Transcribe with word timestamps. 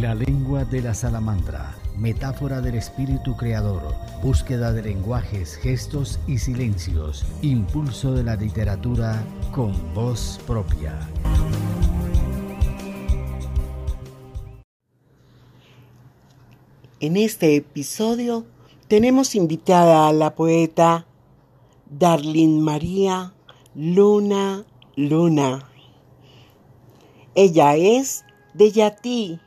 La 0.00 0.14
lengua 0.14 0.66
de 0.66 0.82
la 0.82 0.92
salamandra, 0.92 1.74
metáfora 1.96 2.60
del 2.60 2.74
espíritu 2.74 3.34
creador, 3.34 3.94
búsqueda 4.22 4.70
de 4.70 4.82
lenguajes, 4.82 5.56
gestos 5.56 6.20
y 6.26 6.36
silencios, 6.36 7.24
impulso 7.40 8.12
de 8.12 8.22
la 8.22 8.36
literatura 8.36 9.24
con 9.52 9.72
voz 9.94 10.38
propia. 10.46 10.98
En 17.00 17.16
este 17.16 17.56
episodio 17.56 18.44
tenemos 18.88 19.34
invitada 19.34 20.08
a 20.08 20.12
la 20.12 20.34
poeta 20.34 21.06
Darlene 21.88 22.60
María 22.60 23.32
Luna 23.74 24.66
Luna. 24.94 25.70
Ella 27.34 27.76
es 27.76 28.26
de 28.52 28.72
Yatí, 28.72 29.40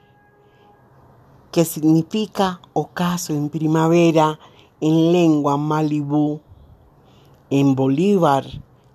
que 1.52 1.66
significa 1.66 2.62
ocaso 2.74 3.34
en 3.34 3.50
primavera 3.50 4.40
en 4.82 5.12
lengua 5.12 5.58
malibú, 5.58 6.42
en 7.50 7.76
Bolívar, 7.76 8.46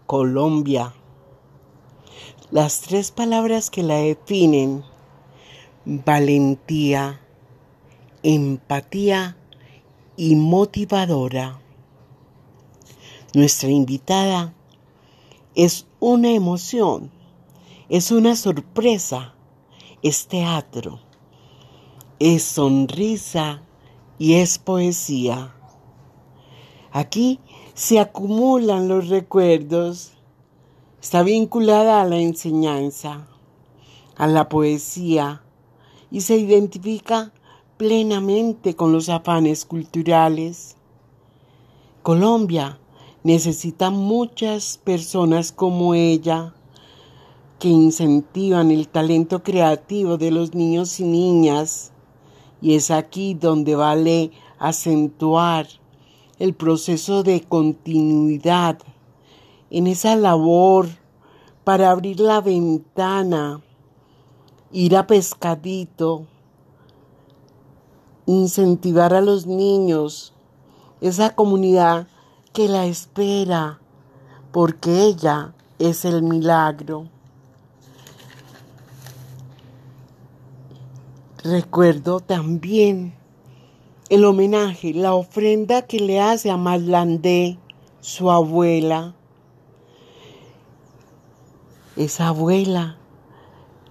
Colombia. 0.07 0.95
Las 2.51 2.81
tres 2.81 3.11
palabras 3.11 3.71
que 3.71 3.83
la 3.83 3.97
definen, 3.97 4.85
valentía, 5.85 7.21
empatía 8.23 9.37
y 10.17 10.37
motivadora. 10.37 11.61
Nuestra 13.35 13.71
invitada 13.71 14.55
es 15.55 15.87
una 15.99 16.31
emoción, 16.31 17.11
es 17.89 18.13
una 18.13 18.37
sorpresa, 18.37 19.35
es 20.03 20.29
teatro, 20.29 21.01
es 22.19 22.43
sonrisa 22.43 23.63
y 24.19 24.35
es 24.35 24.59
poesía. 24.59 25.55
Aquí 26.93 27.41
se 27.75 27.99
acumulan 27.99 28.89
los 28.89 29.09
recuerdos, 29.09 30.13
está 31.03 31.23
vinculada 31.23 32.01
a 32.01 32.05
la 32.05 32.19
enseñanza, 32.19 33.27
a 34.17 34.27
la 34.27 34.49
poesía 34.49 35.43
y 36.11 36.21
se 36.21 36.37
identifica 36.37 37.33
plenamente 37.77 38.77
con 38.77 38.93
los 38.93 39.09
afanes 39.09 39.65
culturales. 39.65 40.77
Colombia 42.03 42.79
necesita 43.25 43.91
muchas 43.91 44.79
personas 44.79 45.51
como 45.51 45.95
ella 45.95 46.55
que 47.59 47.69
incentivan 47.69 48.71
el 48.71 48.89
talento 48.89 49.43
creativo 49.43 50.19
de 50.19 50.31
los 50.31 50.55
niños 50.55 51.01
y 51.01 51.05
niñas. 51.05 51.94
Y 52.65 52.77
es 52.77 52.91
aquí 52.91 53.35
donde 53.35 53.77
vale 53.77 54.31
acentuar 54.59 55.67
el 56.39 56.55
proceso 56.55 57.23
de 57.23 57.43
continuidad 57.43 58.79
en 59.69 59.87
esa 59.87 60.17
labor 60.17 60.89
para 61.63 61.91
abrir 61.91 62.21
la 62.21 62.41
ventana, 62.41 63.61
ir 64.73 64.97
a 64.97 65.07
pescadito, 65.07 66.27
incentivar 68.25 69.13
a 69.13 69.21
los 69.21 69.45
niños, 69.45 70.33
esa 71.03 71.35
comunidad 71.35 72.09
que 72.55 72.69
la 72.69 72.87
espera, 72.87 73.79
porque 74.53 75.03
ella 75.03 75.55
es 75.79 76.07
el 76.07 76.23
milagro. 76.23 77.11
Recuerdo 81.45 82.21
también 82.21 83.13
el 84.09 84.25
homenaje, 84.25 84.95
la 84.95 85.13
ofrenda 85.13 85.83
que 85.83 86.01
le 86.01 86.19
hace 86.19 86.51
a 86.51 86.57
Marlandé, 86.57 87.59
su 88.01 88.31
abuela. 88.31 89.15
Esa 91.97 92.29
abuela 92.29 92.97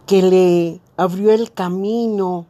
que 0.07 0.23
le 0.23 0.81
abrió 0.97 1.31
el 1.31 1.51
camino 1.53 2.47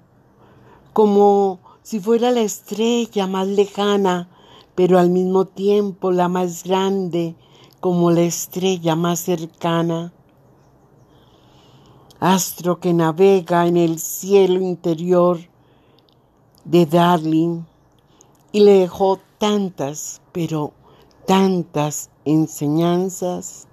como 0.94 1.60
si 1.82 2.00
fuera 2.00 2.32
la 2.32 2.40
estrella 2.40 3.28
más 3.28 3.50
lejana, 3.50 4.30
pero 4.74 5.00
al 5.00 5.10
mismo 5.10 5.44
tiempo 5.44 6.14
la 6.14 6.30
más 6.30 6.64
grande, 6.64 7.36
como 7.82 8.10
la 8.10 8.22
estrella 8.22 8.96
más 8.96 9.20
cercana. 9.20 10.13
Astro 12.26 12.80
que 12.80 12.94
navega 12.94 13.68
en 13.68 13.76
el 13.76 14.00
cielo 14.00 14.62
interior 14.62 15.40
de 16.64 16.86
Darling 16.86 17.64
y 18.54 18.62
le 18.62 18.80
dejó 18.80 19.20
tantas, 19.40 20.22
pero 20.32 20.72
tantas 21.28 22.10
enseñanzas. 22.24 23.68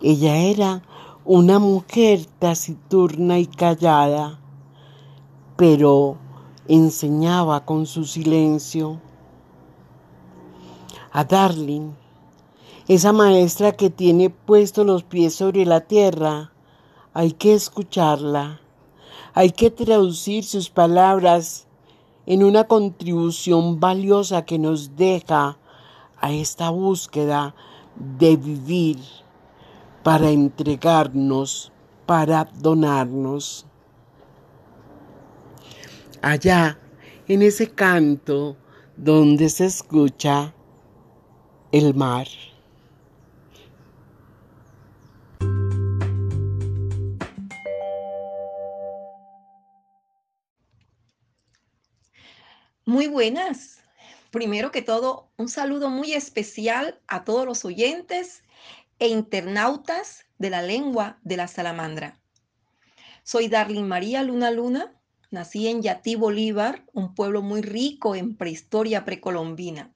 Ella 0.00 0.36
era 0.38 0.84
una 1.26 1.58
mujer 1.58 2.24
taciturna 2.38 3.38
y 3.38 3.44
callada 3.44 4.40
pero 5.56 6.16
enseñaba 6.66 7.66
con 7.66 7.84
su 7.84 8.04
silencio. 8.04 9.02
A 11.12 11.24
Darling, 11.24 11.90
esa 12.88 13.12
maestra 13.12 13.72
que 13.72 13.90
tiene 13.90 14.30
puestos 14.30 14.86
los 14.86 15.04
pies 15.04 15.34
sobre 15.34 15.66
la 15.66 15.82
tierra, 15.82 16.53
hay 17.14 17.32
que 17.32 17.54
escucharla, 17.54 18.60
hay 19.32 19.50
que 19.50 19.70
traducir 19.70 20.44
sus 20.44 20.68
palabras 20.68 21.66
en 22.26 22.42
una 22.42 22.64
contribución 22.64 23.78
valiosa 23.80 24.44
que 24.44 24.58
nos 24.58 24.96
deja 24.96 25.56
a 26.20 26.32
esta 26.32 26.70
búsqueda 26.70 27.54
de 27.96 28.36
vivir 28.36 28.98
para 30.02 30.30
entregarnos, 30.30 31.72
para 32.04 32.44
donarnos 32.58 33.66
allá 36.20 36.78
en 37.28 37.42
ese 37.42 37.70
canto 37.70 38.56
donde 38.96 39.48
se 39.48 39.66
escucha 39.66 40.54
el 41.70 41.94
mar. 41.94 42.26
Muy 52.86 53.06
buenas. 53.06 53.78
Primero 54.30 54.70
que 54.70 54.82
todo, 54.82 55.30
un 55.38 55.48
saludo 55.48 55.88
muy 55.88 56.12
especial 56.12 57.00
a 57.06 57.24
todos 57.24 57.46
los 57.46 57.64
oyentes 57.64 58.42
e 58.98 59.08
internautas 59.08 60.26
de 60.36 60.50
la 60.50 60.60
lengua 60.60 61.18
de 61.22 61.38
la 61.38 61.48
salamandra. 61.48 62.20
Soy 63.22 63.48
Darlene 63.48 63.88
María 63.88 64.22
Luna 64.22 64.50
Luna, 64.50 65.00
Nací 65.30 65.66
en 65.66 65.80
Yatí, 65.80 66.14
Bolívar, 66.14 66.84
un 66.92 67.14
pueblo 67.14 67.40
muy 67.40 67.62
rico 67.62 68.14
en 68.14 68.36
prehistoria 68.36 69.06
precolombina. 69.06 69.94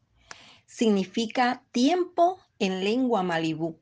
Significa 0.64 1.62
tiempo 1.72 2.40
en 2.58 2.84
lengua 2.84 3.22
malibú. 3.22 3.78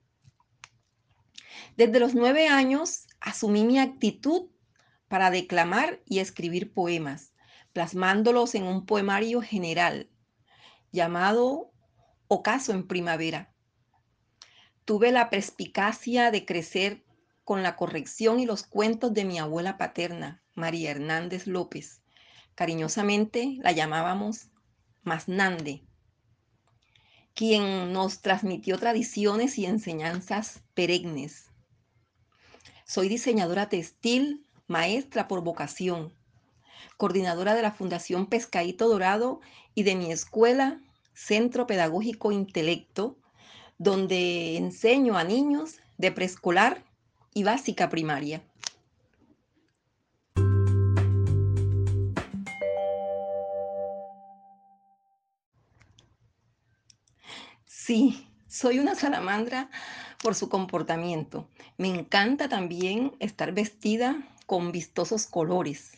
Desde 1.76 2.00
los 2.00 2.16
nueve 2.16 2.48
años 2.48 3.06
asumí 3.20 3.62
mi 3.62 3.78
actitud 3.78 4.50
para 5.06 5.30
declamar 5.30 6.02
y 6.06 6.18
escribir 6.18 6.72
poemas, 6.72 7.35
plasmándolos 7.76 8.54
en 8.54 8.62
un 8.62 8.86
poemario 8.86 9.42
general 9.42 10.08
llamado 10.92 11.74
Ocaso 12.26 12.72
en 12.72 12.88
Primavera. 12.88 13.52
Tuve 14.86 15.12
la 15.12 15.28
perspicacia 15.28 16.30
de 16.30 16.46
crecer 16.46 17.04
con 17.44 17.62
la 17.62 17.76
corrección 17.76 18.40
y 18.40 18.46
los 18.46 18.62
cuentos 18.62 19.12
de 19.12 19.26
mi 19.26 19.38
abuela 19.38 19.76
paterna, 19.76 20.42
María 20.54 20.90
Hernández 20.90 21.46
López. 21.46 22.00
Cariñosamente 22.54 23.58
la 23.58 23.72
llamábamos 23.72 24.48
Masnande, 25.02 25.84
quien 27.34 27.92
nos 27.92 28.22
transmitió 28.22 28.78
tradiciones 28.78 29.58
y 29.58 29.66
enseñanzas 29.66 30.62
perennes. 30.72 31.50
Soy 32.86 33.10
diseñadora 33.10 33.68
textil, 33.68 34.46
maestra 34.66 35.28
por 35.28 35.44
vocación, 35.44 36.16
coordinadora 36.96 37.54
de 37.54 37.62
la 37.62 37.72
Fundación 37.72 38.26
Pescadito 38.26 38.88
Dorado 38.88 39.40
y 39.74 39.82
de 39.82 39.94
mi 39.94 40.12
escuela, 40.12 40.80
Centro 41.14 41.66
Pedagógico 41.66 42.32
Intelecto, 42.32 43.16
donde 43.78 44.56
enseño 44.56 45.16
a 45.16 45.24
niños 45.24 45.76
de 45.98 46.12
preescolar 46.12 46.84
y 47.34 47.42
básica 47.42 47.88
primaria. 47.88 48.42
Sí, 57.66 58.26
soy 58.48 58.78
una 58.80 58.94
salamandra 58.94 59.70
por 60.22 60.34
su 60.34 60.48
comportamiento. 60.48 61.48
Me 61.76 61.88
encanta 61.88 62.48
también 62.48 63.12
estar 63.20 63.52
vestida 63.52 64.26
con 64.46 64.72
vistosos 64.72 65.26
colores. 65.26 65.92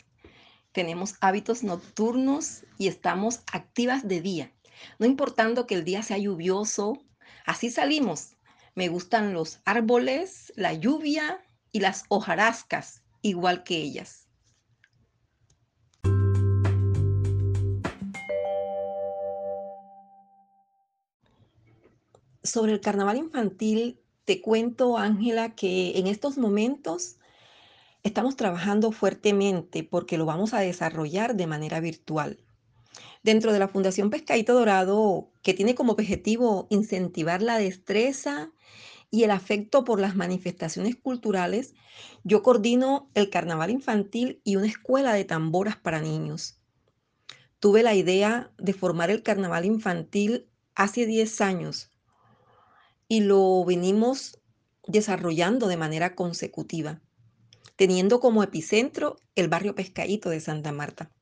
Tenemos 0.79 1.15
hábitos 1.19 1.61
nocturnos 1.61 2.63
y 2.77 2.87
estamos 2.87 3.41
activas 3.51 4.07
de 4.07 4.21
día. 4.21 4.53
No 4.97 5.05
importando 5.05 5.67
que 5.67 5.75
el 5.75 5.83
día 5.83 6.03
sea 6.03 6.17
lluvioso, 6.17 7.03
así 7.45 7.69
salimos. 7.69 8.37
Me 8.75 8.87
gustan 8.87 9.33
los 9.33 9.59
árboles, 9.65 10.53
la 10.55 10.73
lluvia 10.73 11.43
y 11.73 11.81
las 11.81 12.05
hojarascas, 12.07 13.03
igual 13.21 13.65
que 13.65 13.75
ellas. 13.75 14.29
Sobre 22.41 22.71
el 22.71 22.79
carnaval 22.79 23.17
infantil, 23.17 23.99
te 24.23 24.39
cuento, 24.39 24.97
Ángela, 24.97 25.55
que 25.55 25.99
en 25.99 26.07
estos 26.07 26.37
momentos 26.37 27.18
estamos 28.09 28.35
trabajando 28.35 28.91
fuertemente 28.91 29.83
porque 29.83 30.17
lo 30.17 30.25
vamos 30.25 30.53
a 30.53 30.59
desarrollar 30.59 31.35
de 31.35 31.45
manera 31.45 31.79
virtual. 31.79 32.43
Dentro 33.21 33.53
de 33.53 33.59
la 33.59 33.67
Fundación 33.67 34.09
Pescadito 34.09 34.53
Dorado, 34.53 35.31
que 35.43 35.53
tiene 35.53 35.75
como 35.75 35.93
objetivo 35.93 36.67
incentivar 36.71 37.43
la 37.43 37.59
destreza 37.59 38.51
y 39.11 39.23
el 39.23 39.31
afecto 39.31 39.83
por 39.83 39.99
las 39.99 40.15
manifestaciones 40.15 40.95
culturales, 40.95 41.75
yo 42.23 42.41
coordino 42.41 43.11
el 43.13 43.29
carnaval 43.29 43.69
infantil 43.69 44.41
y 44.43 44.55
una 44.55 44.67
escuela 44.67 45.13
de 45.13 45.25
tamboras 45.25 45.77
para 45.77 46.01
niños. 46.01 46.59
Tuve 47.59 47.83
la 47.83 47.93
idea 47.93 48.51
de 48.57 48.73
formar 48.73 49.11
el 49.11 49.21
carnaval 49.21 49.65
infantil 49.65 50.49
hace 50.73 51.05
10 51.05 51.41
años 51.41 51.91
y 53.07 53.21
lo 53.21 53.63
venimos 53.65 54.39
desarrollando 54.87 55.67
de 55.67 55.77
manera 55.77 56.15
consecutiva, 56.15 57.01
teniendo 57.79 58.19
como 58.19 58.43
epicentro 58.43 59.15
el 59.35 59.47
barrio 59.47 59.73
Pescadito 59.73 60.29
de 60.29 60.41
Santa 60.41 60.73
Marta. 60.73 61.13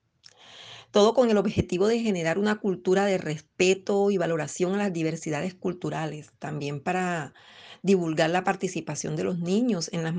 Todo 0.89 1.13
con 1.13 1.30
el 1.30 1.38
objetivo 1.38 1.86
de 1.86 2.00
generar 2.00 2.39
una 2.39 2.56
cultura 2.56 3.06
de 3.06 3.19
respeto 3.19 4.09
y 4.09 4.18
valoración 4.18 4.74
a 4.74 4.77
las 4.77 4.92
diversidades 4.92 5.54
culturales, 5.54 6.31
también 6.39 6.81
para 6.81 7.36
divulgar 7.83 8.31
la 8.31 8.44
participación 8.44 9.15
de 9.15 9.25
los 9.25 9.38
niños 9.38 9.92
en 9.94 10.01
las, 10.01 10.15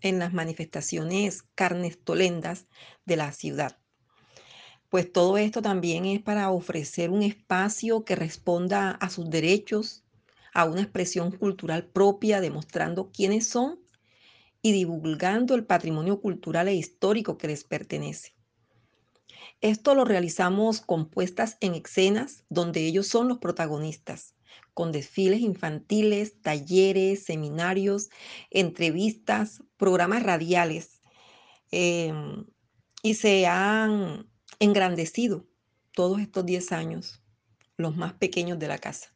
en 0.00 0.18
las 0.18 0.32
manifestaciones 0.32 1.42
carnestolendas 1.54 2.64
de 3.04 3.16
la 3.16 3.32
ciudad. 3.32 3.76
Pues 4.88 5.12
todo 5.12 5.36
esto 5.36 5.60
también 5.60 6.06
es 6.06 6.22
para 6.22 6.48
ofrecer 6.48 7.10
un 7.10 7.22
espacio 7.22 8.02
que 8.06 8.16
responda 8.16 8.92
a 8.92 9.10
sus 9.10 9.28
derechos, 9.28 10.04
a 10.54 10.64
una 10.64 10.80
expresión 10.80 11.32
cultural 11.32 11.84
propia, 11.84 12.40
demostrando 12.40 13.10
quiénes 13.12 13.46
son 13.46 13.85
y 14.62 14.72
divulgando 14.72 15.54
el 15.54 15.64
patrimonio 15.64 16.20
cultural 16.20 16.68
e 16.68 16.74
histórico 16.74 17.38
que 17.38 17.48
les 17.48 17.64
pertenece. 17.64 18.34
Esto 19.60 19.94
lo 19.94 20.04
realizamos 20.04 20.80
con 20.80 21.08
puestas 21.08 21.56
en 21.60 21.74
escenas 21.74 22.44
donde 22.50 22.86
ellos 22.86 23.06
son 23.06 23.28
los 23.28 23.38
protagonistas, 23.38 24.34
con 24.74 24.92
desfiles 24.92 25.40
infantiles, 25.40 26.40
talleres, 26.42 27.24
seminarios, 27.24 28.10
entrevistas, 28.50 29.62
programas 29.78 30.22
radiales. 30.22 31.00
Em, 31.70 32.44
y 33.02 33.14
se 33.14 33.46
han 33.46 34.28
engrandecido 34.58 35.46
todos 35.92 36.20
estos 36.20 36.44
10 36.44 36.72
años, 36.72 37.22
los 37.76 37.96
más 37.96 38.12
pequeños 38.14 38.58
de 38.58 38.68
la 38.68 38.78
casa. 38.78 39.15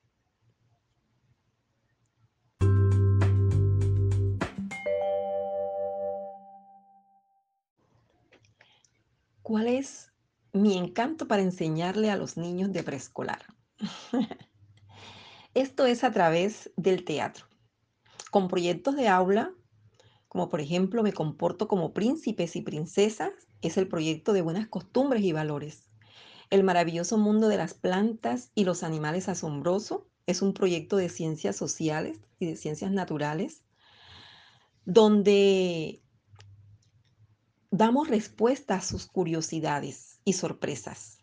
¿Cuál 9.50 9.66
es 9.66 10.12
mi 10.52 10.78
encanto 10.78 11.26
para 11.26 11.42
enseñarle 11.42 12.08
a 12.08 12.16
los 12.16 12.36
niños 12.36 12.72
de 12.72 12.84
preescolar? 12.84 13.46
Esto 15.54 15.86
es 15.86 16.04
a 16.04 16.12
través 16.12 16.70
del 16.76 17.04
teatro, 17.04 17.46
con 18.30 18.46
proyectos 18.46 18.94
de 18.94 19.08
aula, 19.08 19.52
como 20.28 20.48
por 20.50 20.60
ejemplo 20.60 21.02
Me 21.02 21.12
comporto 21.12 21.66
como 21.66 21.92
príncipes 21.92 22.54
y 22.54 22.60
princesas, 22.60 23.32
es 23.60 23.76
el 23.76 23.88
proyecto 23.88 24.32
de 24.32 24.42
buenas 24.42 24.68
costumbres 24.68 25.24
y 25.24 25.32
valores. 25.32 25.90
El 26.50 26.62
maravilloso 26.62 27.18
mundo 27.18 27.48
de 27.48 27.56
las 27.56 27.74
plantas 27.74 28.52
y 28.54 28.62
los 28.62 28.84
animales 28.84 29.28
asombroso 29.28 30.06
es 30.26 30.42
un 30.42 30.54
proyecto 30.54 30.96
de 30.96 31.08
ciencias 31.08 31.56
sociales 31.56 32.20
y 32.38 32.46
de 32.46 32.54
ciencias 32.54 32.92
naturales, 32.92 33.64
donde 34.84 35.99
damos 37.70 38.08
respuesta 38.08 38.74
a 38.74 38.82
sus 38.82 39.06
curiosidades 39.06 40.20
y 40.24 40.32
sorpresas. 40.32 41.18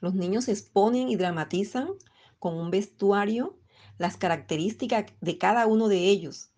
Los 0.00 0.14
niños 0.14 0.48
exponen 0.48 1.08
y 1.08 1.16
dramatizan 1.16 1.88
con 2.38 2.54
un 2.54 2.70
vestuario 2.70 3.58
las 3.98 4.16
características 4.16 5.06
de 5.20 5.38
cada 5.38 5.66
uno 5.66 5.88
de 5.88 6.08
ellos, 6.08 6.50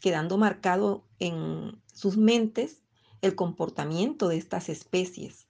quedando 0.00 0.36
marcado 0.36 1.06
en 1.18 1.80
sus 1.94 2.16
mentes 2.16 2.82
el 3.22 3.34
comportamiento 3.34 4.28
de 4.28 4.36
estas 4.36 4.68
especies. 4.68 5.46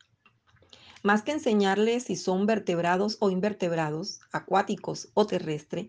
Más 1.02 1.22
que 1.22 1.32
enseñarles 1.32 2.04
si 2.04 2.16
son 2.16 2.46
vertebrados 2.46 3.16
o 3.20 3.30
invertebrados, 3.30 4.20
acuáticos 4.32 5.08
o 5.14 5.26
terrestres, 5.26 5.88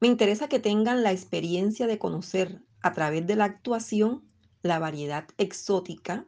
me 0.00 0.08
interesa 0.08 0.48
que 0.48 0.58
tengan 0.58 1.02
la 1.02 1.12
experiencia 1.12 1.86
de 1.86 1.98
conocer 1.98 2.62
a 2.82 2.92
través 2.92 3.26
de 3.26 3.36
la 3.36 3.44
actuación 3.44 4.24
la 4.66 4.78
variedad 4.78 5.28
exótica, 5.38 6.26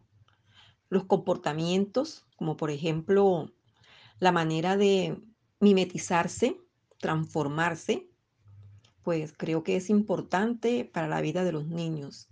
los 0.89 1.05
comportamientos, 1.05 2.27
como 2.37 2.57
por 2.57 2.71
ejemplo 2.71 3.53
la 4.21 4.33
manera 4.33 4.77
de 4.77 5.21
mimetizarse, 5.61 6.61
transformarse, 6.99 8.09
pues 9.03 9.33
creo 9.37 9.63
que 9.63 9.77
es 9.77 9.91
importante 9.91 10.85
para 10.85 11.09
la 11.09 11.21
vida 11.21 11.45
de 11.45 11.53
los 11.53 11.67
niños. 11.67 12.29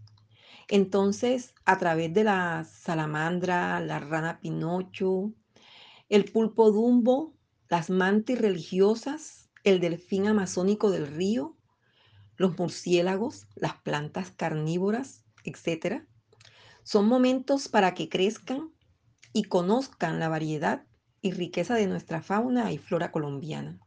Entonces, 0.68 1.54
a 1.64 1.78
través 1.78 2.12
de 2.12 2.24
la 2.24 2.64
salamandra, 2.64 3.80
la 3.80 4.00
rana 4.00 4.40
pinocho, 4.40 5.32
el 6.08 6.24
pulpo 6.24 6.72
dumbo, 6.72 7.34
las 7.68 7.88
mantis 7.90 8.40
religiosas, 8.40 9.48
el 9.64 9.80
delfín 9.80 10.26
amazónico 10.26 10.90
del 10.90 11.06
río, 11.06 11.56
los 12.36 12.58
murciélagos, 12.58 13.46
las 13.54 13.74
plantas 13.82 14.30
carnívoras, 14.30 15.25
etc. 15.46 16.04
Son 16.82 17.06
momentos 17.08 17.68
para 17.68 17.94
que 17.94 18.08
crezcan 18.08 18.70
y 19.32 19.44
conozcan 19.44 20.18
la 20.18 20.28
variedad 20.28 20.84
y 21.20 21.32
riqueza 21.32 21.74
de 21.74 21.86
nuestra 21.86 22.22
fauna 22.22 22.72
y 22.72 22.78
flora 22.78 23.10
colombiana. 23.10 23.80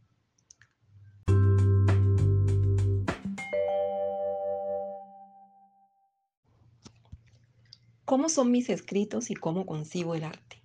¿Cómo 8.06 8.28
son 8.28 8.52
mis 8.52 8.70
escritos 8.72 9.30
y 9.30 9.36
cómo 9.36 9.68
concibo 9.68 10.16
el 10.16 10.24
arte? 10.24 10.64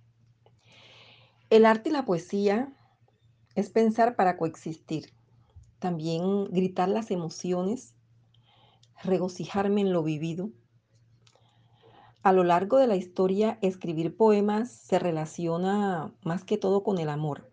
El 1.51 1.67
arte 1.67 1.89
y 1.89 1.91
la 1.91 2.03
poesía 2.03 2.73
es 3.53 3.69
pensar 3.69 4.15
para 4.15 4.35
coexistir, 4.35 5.13
también 5.77 6.45
gritar 6.45 6.89
las 6.89 7.11
emociones, 7.11 7.93
regocijarme 9.03 9.81
en 9.81 9.93
lo 9.93 10.01
vivido, 10.01 10.49
a 12.25 12.33
lo 12.33 12.43
largo 12.43 12.79
de 12.79 12.87
la 12.87 12.95
historia, 12.95 13.59
escribir 13.61 14.17
poemas 14.17 14.71
se 14.71 14.97
relaciona 14.97 16.11
más 16.23 16.43
que 16.43 16.57
todo 16.57 16.81
con 16.81 16.97
el 16.97 17.09
amor. 17.09 17.51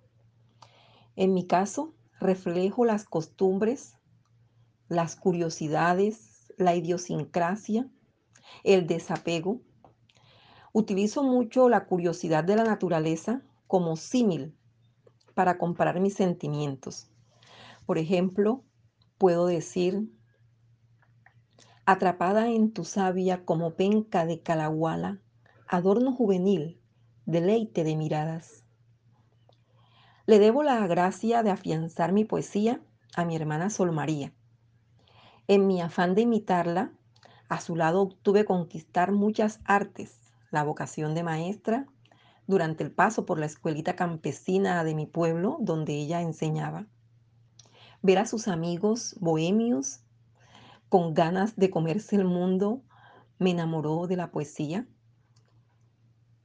En 1.14 1.34
mi 1.34 1.46
caso, 1.46 1.92
reflejo 2.18 2.86
las 2.86 3.04
costumbres, 3.04 3.98
las 4.88 5.14
curiosidades, 5.14 6.54
la 6.56 6.74
idiosincrasia, 6.74 7.86
el 8.64 8.86
desapego. 8.86 9.60
Utilizo 10.72 11.22
mucho 11.22 11.68
la 11.68 11.84
curiosidad 11.84 12.42
de 12.42 12.56
la 12.56 12.64
naturaleza 12.64 13.42
como 13.66 13.96
símil 13.96 14.56
para 15.34 15.58
comparar 15.58 16.00
mis 16.00 16.14
sentimientos. 16.14 17.10
Por 17.84 17.98
ejemplo, 17.98 18.64
puedo 19.18 19.44
decir, 19.44 20.08
atrapada 21.84 22.48
en 22.48 22.72
tu 22.72 22.84
savia 22.84 23.44
como 23.44 23.74
penca 23.74 24.24
de 24.24 24.40
calahuala, 24.40 25.18
adorno 25.66 26.12
juvenil, 26.12 26.80
deleite 27.26 27.82
de 27.82 27.96
miradas. 27.96 28.64
Le 30.26 30.38
debo 30.38 30.62
la 30.62 30.86
gracia 30.86 31.42
de 31.42 31.50
afianzar 31.50 32.12
mi 32.12 32.24
poesía 32.24 32.80
a 33.16 33.24
mi 33.24 33.34
hermana 33.34 33.68
Sol 33.68 33.90
María. 33.90 34.32
En 35.48 35.66
mi 35.66 35.80
afán 35.80 36.14
de 36.14 36.22
imitarla, 36.22 36.92
a 37.48 37.60
su 37.60 37.74
lado 37.74 38.00
obtuve 38.00 38.44
conquistar 38.44 39.10
muchas 39.10 39.60
artes, 39.64 40.20
la 40.52 40.62
vocación 40.62 41.14
de 41.14 41.24
maestra, 41.24 41.86
durante 42.46 42.84
el 42.84 42.92
paso 42.92 43.26
por 43.26 43.38
la 43.38 43.46
escuelita 43.46 43.96
campesina 43.96 44.84
de 44.84 44.94
mi 44.94 45.06
pueblo 45.06 45.58
donde 45.60 45.94
ella 45.94 46.20
enseñaba. 46.20 46.86
Ver 48.02 48.18
a 48.18 48.26
sus 48.26 48.46
amigos 48.46 49.16
bohemios 49.20 50.00
con 50.92 51.14
ganas 51.14 51.56
de 51.56 51.70
comerse 51.70 52.16
el 52.16 52.26
mundo, 52.26 52.82
me 53.38 53.52
enamoró 53.52 54.06
de 54.06 54.16
la 54.16 54.30
poesía. 54.30 54.86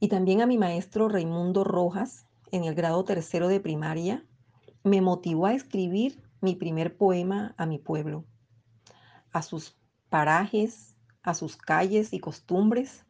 y 0.00 0.08
también 0.08 0.40
a 0.40 0.46
mi 0.46 0.56
maestro 0.56 1.10
Raimundo 1.10 1.64
Rojas 1.64 2.24
en 2.50 2.64
el 2.64 2.74
grado 2.74 3.04
tercero 3.04 3.48
de 3.48 3.60
primaria, 3.60 4.24
me 4.84 5.02
motivó 5.02 5.44
a 5.44 5.52
escribir 5.52 6.22
mi 6.40 6.54
primer 6.54 6.96
poema 6.96 7.54
a 7.58 7.66
mi 7.66 7.78
pueblo, 7.78 8.24
a 9.32 9.42
sus 9.42 9.76
parajes, 10.08 10.96
a 11.22 11.34
sus 11.34 11.58
calles 11.58 12.14
y 12.14 12.18
costumbres. 12.18 13.04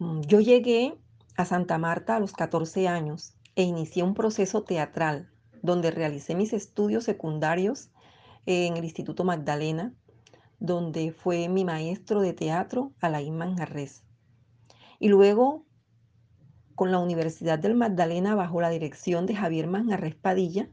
Mm, 0.00 0.20
yo 0.20 0.40
llegué 0.40 0.98
a 1.38 1.46
Santa 1.46 1.78
Marta 1.78 2.16
a 2.16 2.20
los 2.20 2.34
14 2.34 2.88
años 2.88 3.32
e 3.56 3.62
inicié 3.62 4.02
un 4.02 4.12
proceso 4.12 4.64
teatral 4.64 5.32
donde 5.62 5.90
realicé 5.90 6.34
mis 6.34 6.52
estudios 6.52 7.04
secundarios 7.04 7.90
en 8.50 8.78
el 8.78 8.84
Instituto 8.84 9.24
Magdalena, 9.24 9.92
donde 10.58 11.12
fue 11.12 11.50
mi 11.50 11.66
maestro 11.66 12.22
de 12.22 12.32
teatro 12.32 12.94
Alain 12.98 13.36
Manjarres. 13.36 14.04
Y 14.98 15.08
luego 15.08 15.66
con 16.74 16.90
la 16.90 16.98
Universidad 16.98 17.58
del 17.58 17.74
Magdalena 17.74 18.34
bajo 18.34 18.62
la 18.62 18.70
dirección 18.70 19.26
de 19.26 19.34
Javier 19.34 19.66
Manjarres 19.66 20.14
Padilla, 20.14 20.70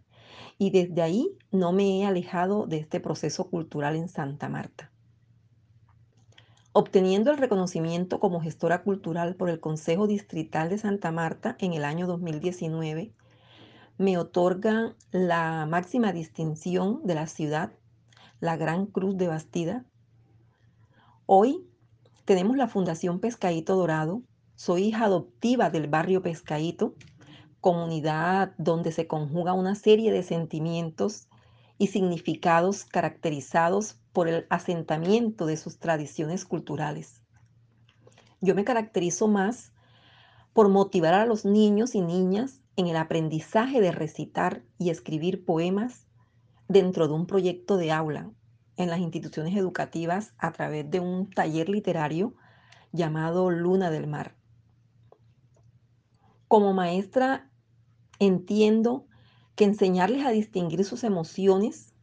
y 0.58 0.70
desde 0.70 1.02
ahí 1.02 1.38
no 1.52 1.74
me 1.74 2.00
he 2.00 2.06
alejado 2.06 2.66
de 2.66 2.78
este 2.78 3.02
proceso 3.02 3.50
cultural 3.50 3.98
en 3.98 4.08
Santa 4.08 4.48
Marta. 4.48 4.94
Obteniendo 6.72 7.32
el 7.32 7.38
reconocimiento 7.38 8.22
como 8.22 8.40
gestora 8.40 8.84
cultural 8.84 9.36
por 9.36 9.50
el 9.50 9.60
Consejo 9.60 10.08
Distrital 10.08 10.70
de 10.70 10.78
Santa 10.78 11.12
Marta 11.12 11.58
en 11.60 11.74
el 11.74 11.84
año 11.84 12.08
2019, 12.08 13.12
me 13.98 14.18
otorgan 14.18 14.96
la 15.12 15.66
máxima 15.66 16.12
distinción 16.12 17.02
de 17.06 17.16
la 17.16 17.28
ciudad, 17.28 17.72
la 18.40 18.58
Gran 18.58 18.88
Cruz 18.88 19.18
de 19.18 19.28
Bastida. 19.28 19.86
Hoy 21.26 21.66
tenemos 22.26 22.58
la 22.58 22.68
Fundación 22.68 23.20
Pescadito 23.20 23.76
Dorado. 23.76 24.22
Soy 24.56 24.84
hija 24.84 25.06
adoptiva 25.06 25.70
del 25.70 25.88
barrio 25.88 26.22
Pescadito, 26.22 26.96
comunidad 27.62 28.54
donde 28.58 28.92
se 28.92 29.08
conjuga 29.08 29.54
una 29.54 29.76
serie 29.76 30.12
de 30.12 30.24
sentimientos 30.24 31.30
y 31.78 31.88
significados 31.88 32.84
caracterizados 32.84 34.02
por 34.12 34.28
el 34.28 34.46
asentamiento 34.50 35.46
de 35.46 35.56
sus 35.56 35.80
tradiciones 35.80 36.46
culturales. 36.46 37.22
Yo 38.42 38.56
me 38.56 38.66
caracterizo 38.66 39.28
más 39.28 39.72
por 40.54 40.68
motivar 40.70 41.14
a 41.14 41.26
los 41.26 41.46
niños 41.46 41.96
y 41.96 42.02
niñas 42.02 42.62
en 42.76 42.88
el 42.88 42.98
aprendizaje 42.98 43.82
de 43.82 43.92
recitar 43.92 44.64
y 44.78 44.90
escribir 44.90 45.46
poemas 45.46 46.08
dentro 46.68 47.08
de 47.08 47.14
un 47.14 47.28
proyecto 47.28 47.78
de 47.78 47.92
aula 47.92 48.32
en 48.78 48.90
las 48.90 49.00
instituciones 49.00 49.56
educativas 49.56 50.34
a 50.38 50.52
través 50.52 50.90
de 50.90 51.00
un 51.00 51.30
taller 51.30 51.70
literario 51.70 52.36
llamado 52.92 53.50
Luna 53.50 53.90
del 53.90 54.08
Mar. 54.08 54.36
Como 56.48 56.74
maestra 56.74 57.50
entiendo 58.20 59.08
que 59.56 59.66
enseñarles 59.66 60.26
a 60.26 60.32
distinguir 60.32 60.84
sus 60.84 61.04
emociones 61.04 61.94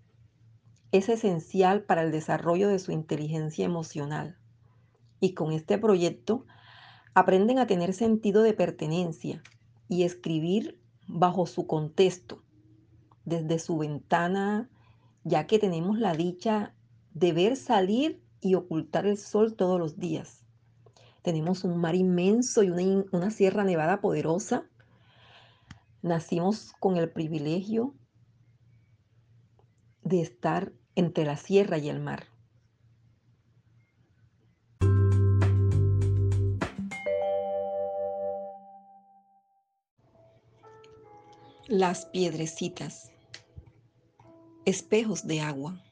es 0.90 1.08
esencial 1.08 1.84
para 1.84 2.02
el 2.02 2.12
desarrollo 2.12 2.68
de 2.68 2.78
su 2.78 2.92
inteligencia 2.92 3.64
emocional. 3.64 4.38
Y 5.20 5.34
con 5.34 5.52
este 5.52 5.78
proyecto 5.78 6.44
aprenden 7.14 7.58
a 7.58 7.66
tener 7.66 7.94
sentido 7.94 8.42
de 8.42 8.52
pertenencia, 8.52 9.42
y 9.92 10.04
escribir 10.04 10.80
bajo 11.06 11.44
su 11.44 11.66
contexto, 11.66 12.42
desde 13.26 13.58
su 13.58 13.76
ventana, 13.76 14.70
ya 15.22 15.46
que 15.46 15.58
tenemos 15.58 15.98
la 15.98 16.14
dicha 16.14 16.74
de 17.12 17.34
ver 17.34 17.56
salir 17.56 18.22
y 18.40 18.54
ocultar 18.54 19.04
el 19.04 19.18
sol 19.18 19.54
todos 19.54 19.78
los 19.78 19.98
días. 19.98 20.46
Tenemos 21.20 21.64
un 21.64 21.76
mar 21.76 21.94
inmenso 21.94 22.62
y 22.62 22.70
una, 22.70 23.04
una 23.12 23.30
sierra 23.30 23.64
nevada 23.64 24.00
poderosa. 24.00 24.64
Nacimos 26.00 26.72
con 26.80 26.96
el 26.96 27.10
privilegio 27.10 27.94
de 30.04 30.22
estar 30.22 30.72
entre 30.94 31.26
la 31.26 31.36
sierra 31.36 31.76
y 31.76 31.90
el 31.90 32.00
mar. 32.00 32.31
Las 41.74 42.04
piedrecitas. 42.04 43.10
Espejos 44.66 45.26
de 45.26 45.40
agua. 45.40 45.82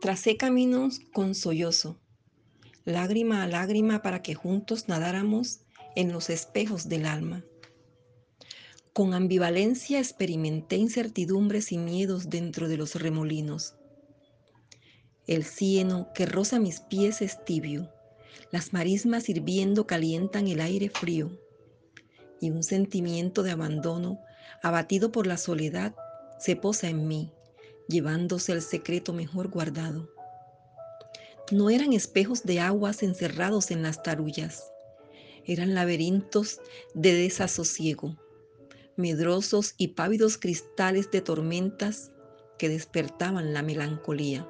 Tracé 0.00 0.36
caminos 0.36 1.00
con 1.12 1.34
sollozo, 1.34 1.98
lágrima 2.84 3.42
a 3.42 3.48
lágrima 3.48 4.02
para 4.02 4.22
que 4.22 4.36
juntos 4.36 4.86
nadáramos 4.86 5.62
en 5.96 6.12
los 6.12 6.30
espejos 6.30 6.88
del 6.88 7.04
alma. 7.04 7.44
Con 8.92 9.12
ambivalencia 9.12 9.98
experimenté 9.98 10.76
incertidumbres 10.76 11.72
y 11.72 11.78
miedos 11.78 12.30
dentro 12.30 12.68
de 12.68 12.76
los 12.76 12.94
remolinos. 12.94 13.74
El 15.26 15.42
cieno 15.42 16.12
que 16.14 16.26
roza 16.26 16.60
mis 16.60 16.78
pies 16.78 17.22
es 17.22 17.44
tibio, 17.44 17.90
las 18.52 18.72
marismas 18.72 19.28
hirviendo 19.28 19.88
calientan 19.88 20.46
el 20.46 20.60
aire 20.60 20.90
frío 20.90 21.40
y 22.40 22.50
un 22.50 22.62
sentimiento 22.62 23.42
de 23.42 23.50
abandono, 23.50 24.20
abatido 24.62 25.12
por 25.12 25.26
la 25.26 25.36
soledad, 25.36 25.94
se 26.38 26.56
posa 26.56 26.88
en 26.88 27.08
mí, 27.08 27.32
llevándose 27.88 28.52
el 28.52 28.62
secreto 28.62 29.12
mejor 29.12 29.48
guardado. 29.48 30.08
No 31.50 31.70
eran 31.70 31.92
espejos 31.92 32.42
de 32.42 32.60
aguas 32.60 33.02
encerrados 33.02 33.70
en 33.70 33.82
las 33.82 34.02
tarullas, 34.02 34.64
eran 35.44 35.74
laberintos 35.74 36.60
de 36.94 37.14
desasosiego, 37.14 38.16
medrosos 38.96 39.74
y 39.76 39.88
pávidos 39.88 40.38
cristales 40.38 41.10
de 41.10 41.20
tormentas 41.20 42.10
que 42.58 42.68
despertaban 42.68 43.54
la 43.54 43.62
melancolía. 43.62 44.48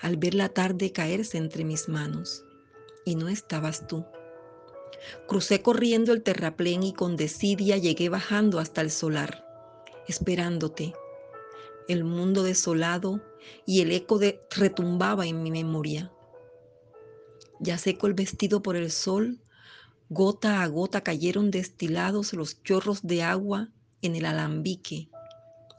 Al 0.00 0.16
ver 0.16 0.34
la 0.34 0.48
tarde 0.48 0.90
caerse 0.90 1.38
entre 1.38 1.64
mis 1.64 1.88
manos, 1.88 2.44
y 3.04 3.14
no 3.14 3.28
estabas 3.28 3.86
tú 3.86 4.04
Crucé 5.26 5.62
corriendo 5.62 6.12
el 6.12 6.22
terraplén 6.22 6.82
y 6.82 6.92
con 6.92 7.16
desidia 7.16 7.76
llegué 7.76 8.08
bajando 8.08 8.58
hasta 8.58 8.80
el 8.80 8.90
solar, 8.90 9.44
esperándote. 10.08 10.92
El 11.88 12.04
mundo 12.04 12.42
desolado 12.42 13.20
y 13.66 13.80
el 13.80 13.92
eco 13.92 14.18
de 14.18 14.40
retumbaba 14.50 15.26
en 15.26 15.42
mi 15.42 15.50
memoria. 15.50 16.12
Ya 17.60 17.78
seco 17.78 18.06
el 18.06 18.14
vestido 18.14 18.62
por 18.62 18.76
el 18.76 18.90
sol, 18.90 19.40
gota 20.08 20.62
a 20.62 20.66
gota 20.66 21.02
cayeron 21.02 21.50
destilados 21.50 22.32
los 22.32 22.62
chorros 22.62 23.02
de 23.02 23.22
agua 23.22 23.70
en 24.02 24.16
el 24.16 24.26
alambique 24.26 25.08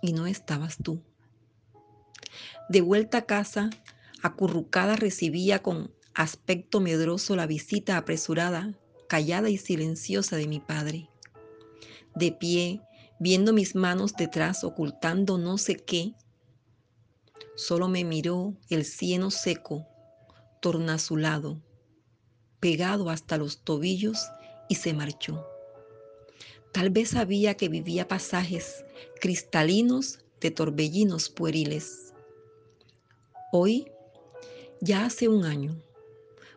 y 0.01 0.13
no 0.13 0.27
estabas 0.27 0.77
tú. 0.77 1.01
De 2.69 2.81
vuelta 2.81 3.19
a 3.19 3.25
casa, 3.25 3.69
acurrucada 4.21 4.95
recibía 4.95 5.61
con 5.61 5.93
aspecto 6.13 6.79
medroso 6.79 7.35
la 7.35 7.47
visita 7.47 7.97
apresurada 7.97 8.77
callada 9.13 9.47
y 9.47 9.59
silenciosa 9.59 10.37
de 10.37 10.47
mi 10.47 10.59
padre. 10.59 11.07
De 12.15 12.31
pie, 12.31 12.81
viendo 13.19 13.53
mis 13.53 13.75
manos 13.75 14.15
detrás 14.15 14.63
ocultando 14.63 15.37
no 15.37 15.59
sé 15.59 15.75
qué, 15.75 16.15
solo 17.55 17.87
me 17.87 18.03
miró 18.05 18.55
el 18.71 18.85
cieno 18.85 19.29
seco, 19.29 19.85
tornasulado, 20.63 21.61
pegado 22.59 23.11
hasta 23.11 23.37
los 23.37 23.63
tobillos 23.63 24.31
y 24.67 24.75
se 24.75 24.95
marchó. 24.95 25.45
Tal 26.71 26.89
vez 26.89 27.09
sabía 27.09 27.53
que 27.53 27.69
vivía 27.69 28.07
pasajes 28.07 28.83
cristalinos 29.21 30.25
de 30.41 30.49
torbellinos 30.49 31.29
pueriles. 31.29 32.15
Hoy, 33.51 33.91
ya 34.81 35.05
hace 35.05 35.27
un 35.27 35.45
año, 35.45 35.79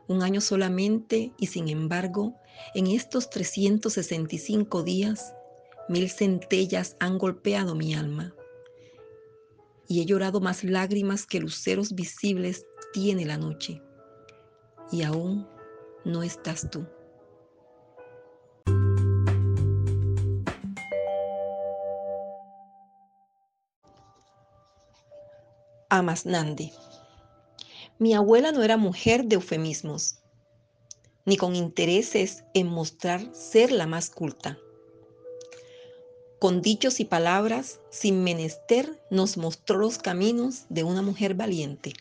un 0.08 0.22
año 0.22 0.40
solamente 0.40 1.32
y 1.38 1.48
sin 1.48 1.68
embargo, 1.68 2.34
en 2.74 2.86
estos 2.88 3.30
365 3.30 4.82
días, 4.82 5.34
mil 5.88 6.10
centellas 6.10 6.96
han 7.00 7.18
golpeado 7.18 7.74
mi 7.74 7.94
alma 7.94 8.34
y 9.88 10.00
he 10.00 10.06
llorado 10.06 10.40
más 10.40 10.64
lágrimas 10.64 11.26
que 11.26 11.40
luceros 11.40 11.94
visibles 11.94 12.66
tiene 12.92 13.24
la 13.24 13.36
noche. 13.36 13.82
Y 14.90 15.02
aún 15.02 15.46
no 16.04 16.22
estás 16.22 16.68
tú. 16.70 16.86
Amasnandi. 25.88 26.72
Mi 27.98 28.14
abuela 28.14 28.52
no 28.52 28.62
era 28.62 28.76
mujer 28.76 29.24
de 29.24 29.36
eufemismos, 29.36 30.18
ni 31.26 31.36
con 31.36 31.54
intereses 31.54 32.44
en 32.54 32.68
mostrar 32.68 33.20
ser 33.34 33.72
la 33.72 33.86
más 33.86 34.10
culta. 34.10 34.58
Con 36.38 36.62
dichos 36.62 37.00
y 37.00 37.04
palabras, 37.04 37.80
sin 37.90 38.22
menester, 38.22 39.02
nos 39.10 39.36
mostró 39.36 39.78
los 39.78 39.98
caminos 39.98 40.66
de 40.68 40.84
una 40.84 41.02
mujer 41.02 41.34
valiente. 41.34 41.94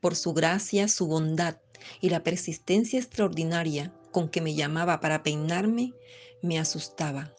Por 0.00 0.16
su 0.16 0.32
gracia, 0.32 0.88
su 0.88 1.06
bondad 1.06 1.56
y 2.00 2.10
la 2.10 2.22
persistencia 2.22 2.98
extraordinaria 2.98 3.94
con 4.10 4.28
que 4.28 4.40
me 4.40 4.54
llamaba 4.54 5.00
para 5.00 5.22
peinarme 5.22 5.92
me 6.42 6.58
asustaba. 6.58 7.32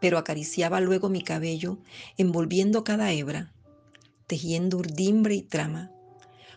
Pero 0.00 0.18
acariciaba 0.18 0.80
luego 0.80 1.08
mi 1.08 1.22
cabello, 1.22 1.78
envolviendo 2.16 2.84
cada 2.84 3.12
hebra, 3.12 3.52
tejiendo 4.26 4.78
urdimbre 4.78 5.34
y 5.34 5.42
trama, 5.42 5.92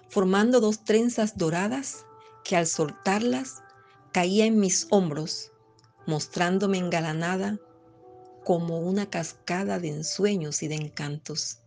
formando 0.09 0.59
dos 0.59 0.83
trenzas 0.83 1.38
doradas 1.38 2.05
que 2.43 2.55
al 2.55 2.67
soltarlas 2.67 3.62
caía 4.12 4.45
en 4.45 4.60
mis 4.60 4.88
hombros, 4.91 5.51
mostrándome 6.07 6.77
engalanada 6.77 7.60
como 8.43 8.79
una 8.79 9.10
cascada 9.10 9.79
de 9.79 9.89
ensueños 9.89 10.63
y 10.63 10.67
de 10.67 10.75
encantos. 10.75 11.60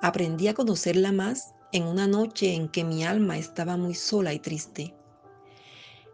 Aprendí 0.00 0.48
a 0.48 0.54
conocerla 0.54 1.12
más 1.12 1.54
en 1.72 1.84
una 1.84 2.06
noche 2.06 2.54
en 2.54 2.68
que 2.68 2.84
mi 2.84 3.04
alma 3.04 3.38
estaba 3.38 3.76
muy 3.76 3.94
sola 3.94 4.32
y 4.32 4.38
triste. 4.38 4.94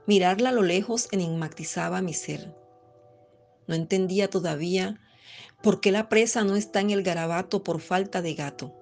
Mirarla 0.06 0.50
a 0.50 0.52
lo 0.52 0.62
lejos 0.62 1.08
enigmatizaba 1.12 2.00
mi 2.00 2.14
ser. 2.14 2.54
No 3.66 3.74
entendía 3.74 4.28
todavía 4.28 5.00
por 5.62 5.80
qué 5.80 5.92
la 5.92 6.08
presa 6.08 6.44
no 6.44 6.56
está 6.56 6.80
en 6.80 6.90
el 6.90 7.02
garabato 7.02 7.62
por 7.62 7.80
falta 7.80 8.22
de 8.22 8.34
gato, 8.34 8.74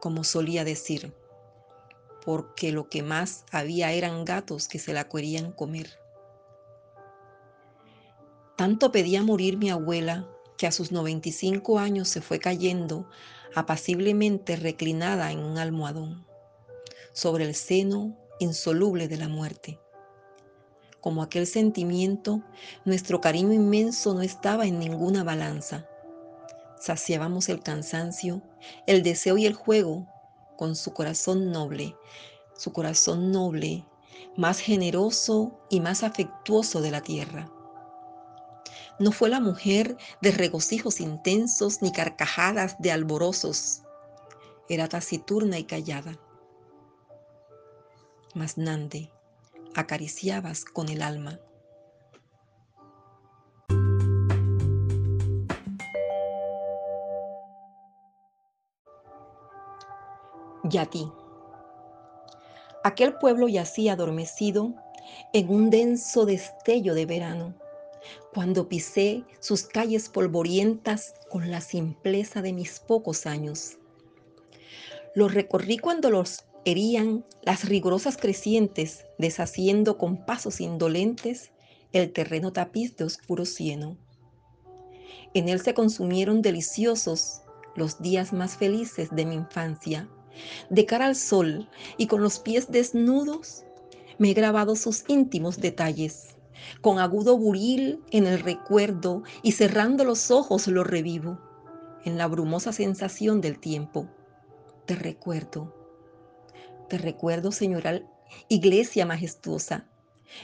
como 0.00 0.24
solía 0.24 0.64
decir, 0.64 1.14
porque 2.24 2.72
lo 2.72 2.88
que 2.88 3.02
más 3.02 3.44
había 3.50 3.92
eran 3.92 4.24
gatos 4.24 4.68
que 4.68 4.78
se 4.78 4.92
la 4.92 5.08
querían 5.08 5.52
comer. 5.52 5.98
Tanto 8.56 8.90
pedía 8.90 9.22
morir 9.22 9.56
mi 9.56 9.70
abuela 9.70 10.28
que 10.56 10.66
a 10.66 10.72
sus 10.72 10.90
95 10.90 11.78
años 11.78 12.08
se 12.08 12.20
fue 12.20 12.40
cayendo 12.40 13.08
apaciblemente 13.54 14.56
reclinada 14.56 15.32
en 15.32 15.38
un 15.38 15.58
almohadón, 15.58 16.26
sobre 17.12 17.44
el 17.44 17.54
seno 17.54 18.18
insoluble 18.40 19.08
de 19.08 19.16
la 19.16 19.28
muerte. 19.28 19.78
Como 21.00 21.22
aquel 21.22 21.46
sentimiento, 21.46 22.42
nuestro 22.84 23.20
cariño 23.20 23.52
inmenso 23.52 24.14
no 24.14 24.22
estaba 24.22 24.66
en 24.66 24.78
ninguna 24.78 25.22
balanza. 25.22 25.88
Saciábamos 26.80 27.48
el 27.48 27.62
cansancio, 27.62 28.42
el 28.86 29.02
deseo 29.02 29.38
y 29.38 29.46
el 29.46 29.54
juego 29.54 30.08
con 30.58 30.74
su 30.74 30.92
corazón 30.92 31.52
noble, 31.52 31.96
su 32.54 32.72
corazón 32.72 33.30
noble, 33.30 33.86
más 34.36 34.58
generoso 34.58 35.56
y 35.70 35.80
más 35.80 36.02
afectuoso 36.02 36.80
de 36.82 36.90
la 36.90 37.00
tierra. 37.00 37.48
No 38.98 39.12
fue 39.12 39.28
la 39.28 39.38
mujer 39.38 39.96
de 40.20 40.32
regocijos 40.32 41.00
intensos 41.00 41.80
ni 41.80 41.92
carcajadas 41.92 42.76
de 42.80 42.90
alborosos. 42.90 43.82
Era 44.68 44.88
taciturna 44.88 45.58
y 45.58 45.64
callada. 45.64 46.18
Mas 48.34 48.58
Nande, 48.58 49.12
acariciabas 49.76 50.64
con 50.64 50.88
el 50.88 51.02
alma. 51.02 51.38
Yati. 60.68 61.10
Aquel 62.84 63.14
pueblo 63.14 63.48
yacía 63.48 63.94
adormecido 63.94 64.74
en 65.32 65.48
un 65.48 65.70
denso 65.70 66.26
destello 66.26 66.94
de 66.94 67.06
verano 67.06 67.54
cuando 68.32 68.68
pisé 68.68 69.24
sus 69.40 69.64
calles 69.64 70.08
polvorientas 70.08 71.14
con 71.30 71.50
la 71.50 71.60
simpleza 71.60 72.42
de 72.42 72.52
mis 72.52 72.80
pocos 72.80 73.26
años. 73.26 73.78
Los 75.14 75.34
recorrí 75.34 75.78
cuando 75.78 76.10
los 76.10 76.44
herían 76.64 77.24
las 77.42 77.68
rigurosas 77.68 78.16
crecientes, 78.16 79.06
deshaciendo 79.18 79.98
con 79.98 80.24
pasos 80.24 80.60
indolentes 80.60 81.50
el 81.92 82.12
terreno 82.12 82.52
tapiz 82.52 82.96
de 82.96 83.04
oscuro 83.04 83.44
cieno. 83.44 83.96
En 85.34 85.48
él 85.48 85.60
se 85.60 85.74
consumieron 85.74 86.42
deliciosos 86.42 87.42
los 87.74 88.00
días 88.00 88.32
más 88.32 88.56
felices 88.56 89.08
de 89.10 89.24
mi 89.26 89.34
infancia. 89.34 90.08
De 90.70 90.86
cara 90.86 91.06
al 91.06 91.16
sol 91.16 91.68
y 91.96 92.06
con 92.06 92.22
los 92.22 92.38
pies 92.38 92.70
desnudos, 92.70 93.64
me 94.18 94.30
he 94.30 94.34
grabado 94.34 94.76
sus 94.76 95.04
íntimos 95.08 95.58
detalles. 95.58 96.36
Con 96.80 96.98
agudo 96.98 97.38
buril 97.38 98.00
en 98.10 98.26
el 98.26 98.40
recuerdo 98.40 99.22
y 99.42 99.52
cerrando 99.52 100.04
los 100.04 100.30
ojos 100.30 100.66
lo 100.66 100.84
revivo. 100.84 101.38
En 102.04 102.18
la 102.18 102.26
brumosa 102.26 102.72
sensación 102.72 103.40
del 103.40 103.58
tiempo. 103.58 104.08
Te 104.86 104.94
recuerdo, 104.94 105.74
te 106.88 106.96
recuerdo, 106.96 107.52
señora 107.52 108.02
iglesia 108.48 109.04
majestuosa, 109.04 109.86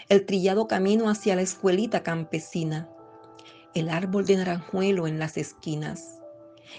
el 0.09 0.26
trillado 0.26 0.68
camino 0.68 1.09
hacia 1.09 1.37
la 1.37 1.42
escuelita 1.42 2.02
campesina, 2.02 2.88
el 3.74 3.88
árbol 3.88 4.26
de 4.26 4.37
naranjuelo 4.37 5.07
en 5.07 5.18
las 5.18 5.37
esquinas 5.37 6.20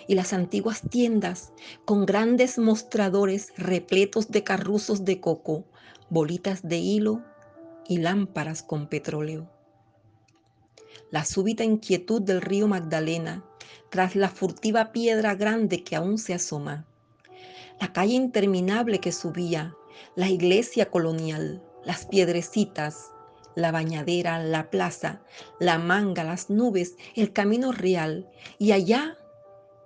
y 0.07 0.15
las 0.15 0.33
antiguas 0.33 0.81
tiendas 0.89 1.53
con 1.85 2.05
grandes 2.05 2.57
mostradores 2.57 3.53
repletos 3.57 4.29
de 4.29 4.43
carruzos 4.43 5.05
de 5.05 5.19
coco, 5.19 5.65
bolitas 6.09 6.67
de 6.67 6.77
hilo 6.77 7.23
y 7.87 7.97
lámparas 7.97 8.63
con 8.63 8.87
petróleo. 8.87 9.49
La 11.11 11.25
súbita 11.25 11.63
inquietud 11.63 12.21
del 12.21 12.41
río 12.41 12.67
Magdalena 12.67 13.43
tras 13.89 14.15
la 14.15 14.29
furtiva 14.29 14.91
piedra 14.91 15.35
grande 15.35 15.83
que 15.83 15.95
aún 15.95 16.17
se 16.17 16.33
asoma. 16.33 16.85
La 17.79 17.93
calle 17.93 18.13
interminable 18.13 18.99
que 18.99 19.11
subía, 19.11 19.75
la 20.15 20.29
iglesia 20.29 20.89
colonial, 20.89 21.63
las 21.83 22.05
piedrecitas, 22.05 23.11
la 23.55 23.71
bañadera, 23.71 24.39
la 24.39 24.69
plaza, 24.69 25.21
la 25.59 25.77
manga, 25.77 26.23
las 26.23 26.49
nubes, 26.49 26.95
el 27.15 27.31
camino 27.31 27.71
real. 27.71 28.29
Y 28.59 28.71
allá, 28.71 29.17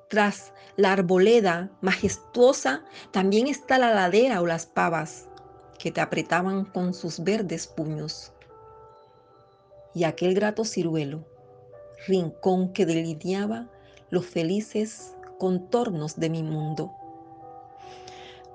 tras 0.09 0.53
la 0.75 0.91
arboleda 0.91 1.69
majestuosa, 1.81 2.83
también 3.11 3.47
está 3.47 3.77
la 3.77 3.93
ladera 3.93 4.41
o 4.41 4.45
las 4.45 4.65
pavas, 4.65 5.27
que 5.77 5.91
te 5.91 6.01
apretaban 6.01 6.65
con 6.65 6.93
sus 6.93 7.23
verdes 7.23 7.67
puños. 7.67 8.33
Y 9.93 10.03
aquel 10.03 10.33
grato 10.33 10.65
ciruelo, 10.65 11.25
rincón 12.07 12.73
que 12.73 12.85
delineaba 12.85 13.69
los 14.09 14.25
felices 14.25 15.15
contornos 15.37 16.19
de 16.19 16.29
mi 16.29 16.43
mundo. 16.43 16.91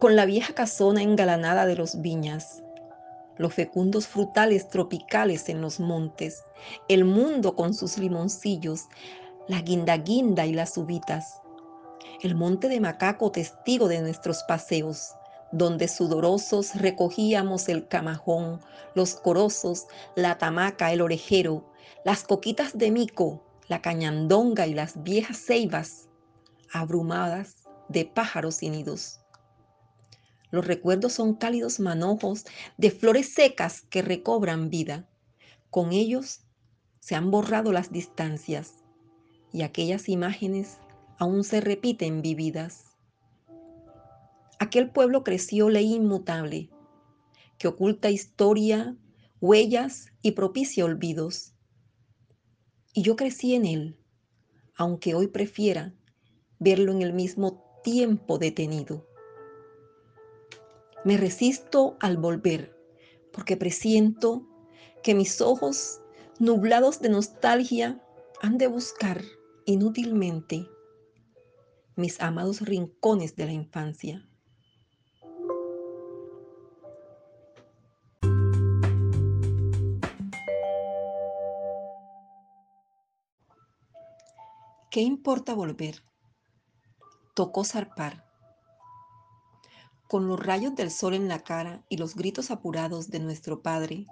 Con 0.00 0.16
la 0.16 0.26
vieja 0.26 0.54
casona 0.54 1.02
engalanada 1.02 1.66
de 1.66 1.76
los 1.76 2.00
viñas, 2.02 2.62
los 3.38 3.54
fecundos 3.54 4.06
frutales 4.06 4.68
tropicales 4.68 5.48
en 5.48 5.60
los 5.60 5.78
montes, 5.78 6.44
el 6.88 7.04
mundo 7.04 7.54
con 7.54 7.74
sus 7.74 7.96
limoncillos, 7.96 8.86
la 9.46 9.60
guinda 9.60 10.46
y 10.46 10.52
las 10.52 10.76
uvitas, 10.76 11.40
el 12.24 12.34
monte 12.34 12.70
de 12.70 12.80
Macaco 12.80 13.30
testigo 13.30 13.86
de 13.86 14.00
nuestros 14.00 14.44
paseos, 14.44 15.14
donde 15.52 15.88
sudorosos 15.88 16.74
recogíamos 16.74 17.68
el 17.68 17.86
camajón, 17.86 18.60
los 18.94 19.14
corozos, 19.14 19.88
la 20.16 20.38
tamaca, 20.38 20.90
el 20.90 21.02
orejero, 21.02 21.70
las 22.02 22.24
coquitas 22.24 22.78
de 22.78 22.90
mico, 22.90 23.44
la 23.68 23.82
cañandonga 23.82 24.66
y 24.66 24.72
las 24.72 25.02
viejas 25.02 25.36
ceibas, 25.36 26.08
abrumadas 26.72 27.56
de 27.90 28.06
pájaros 28.06 28.62
y 28.62 28.70
nidos. 28.70 29.20
Los 30.50 30.66
recuerdos 30.66 31.12
son 31.12 31.34
cálidos 31.34 31.78
manojos 31.78 32.46
de 32.78 32.90
flores 32.90 33.34
secas 33.34 33.82
que 33.82 34.00
recobran 34.00 34.70
vida. 34.70 35.06
Con 35.68 35.92
ellos 35.92 36.40
se 37.00 37.16
han 37.16 37.30
borrado 37.30 37.70
las 37.70 37.92
distancias 37.92 38.76
y 39.52 39.60
aquellas 39.60 40.08
imágenes 40.08 40.78
aún 41.18 41.44
se 41.44 41.60
repiten 41.60 42.22
vividas. 42.22 42.96
Aquel 44.58 44.90
pueblo 44.90 45.24
creció 45.24 45.68
ley 45.68 45.94
inmutable, 45.94 46.70
que 47.58 47.68
oculta 47.68 48.10
historia, 48.10 48.96
huellas 49.40 50.12
y 50.22 50.32
propicia 50.32 50.84
olvidos. 50.84 51.54
Y 52.92 53.02
yo 53.02 53.16
crecí 53.16 53.54
en 53.54 53.66
él, 53.66 53.98
aunque 54.76 55.14
hoy 55.14 55.28
prefiera 55.28 55.94
verlo 56.58 56.92
en 56.92 57.02
el 57.02 57.12
mismo 57.12 57.62
tiempo 57.82 58.38
detenido. 58.38 59.06
Me 61.04 61.16
resisto 61.16 61.96
al 62.00 62.16
volver, 62.16 62.74
porque 63.32 63.56
presiento 63.56 64.46
que 65.02 65.14
mis 65.14 65.40
ojos, 65.40 66.00
nublados 66.38 67.00
de 67.00 67.10
nostalgia, 67.10 68.00
han 68.40 68.56
de 68.56 68.68
buscar 68.68 69.20
inútilmente 69.66 70.66
mis 71.96 72.20
amados 72.20 72.60
rincones 72.60 73.36
de 73.36 73.46
la 73.46 73.52
infancia. 73.52 74.28
¿Qué 84.90 85.00
importa 85.00 85.54
volver? 85.54 86.04
Tocó 87.34 87.64
zarpar. 87.64 88.24
Con 90.08 90.28
los 90.28 90.38
rayos 90.38 90.76
del 90.76 90.92
sol 90.92 91.14
en 91.14 91.26
la 91.26 91.40
cara 91.40 91.84
y 91.88 91.96
los 91.96 92.14
gritos 92.14 92.52
apurados 92.52 93.10
de 93.10 93.18
nuestro 93.18 93.60
padre, 93.60 94.06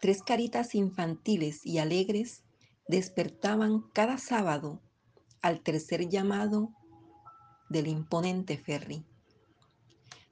tres 0.00 0.22
caritas 0.22 0.74
infantiles 0.74 1.64
y 1.64 1.78
alegres 1.78 2.42
despertaban 2.88 3.82
cada 3.92 4.18
sábado 4.18 4.82
al 5.40 5.60
tercer 5.60 6.08
llamado 6.08 6.74
del 7.68 7.86
imponente 7.86 8.56
ferry. 8.56 9.04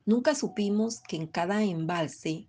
Nunca 0.05 0.35
supimos 0.35 1.01
que 1.01 1.16
en 1.16 1.27
cada 1.27 1.62
embalse 1.62 2.49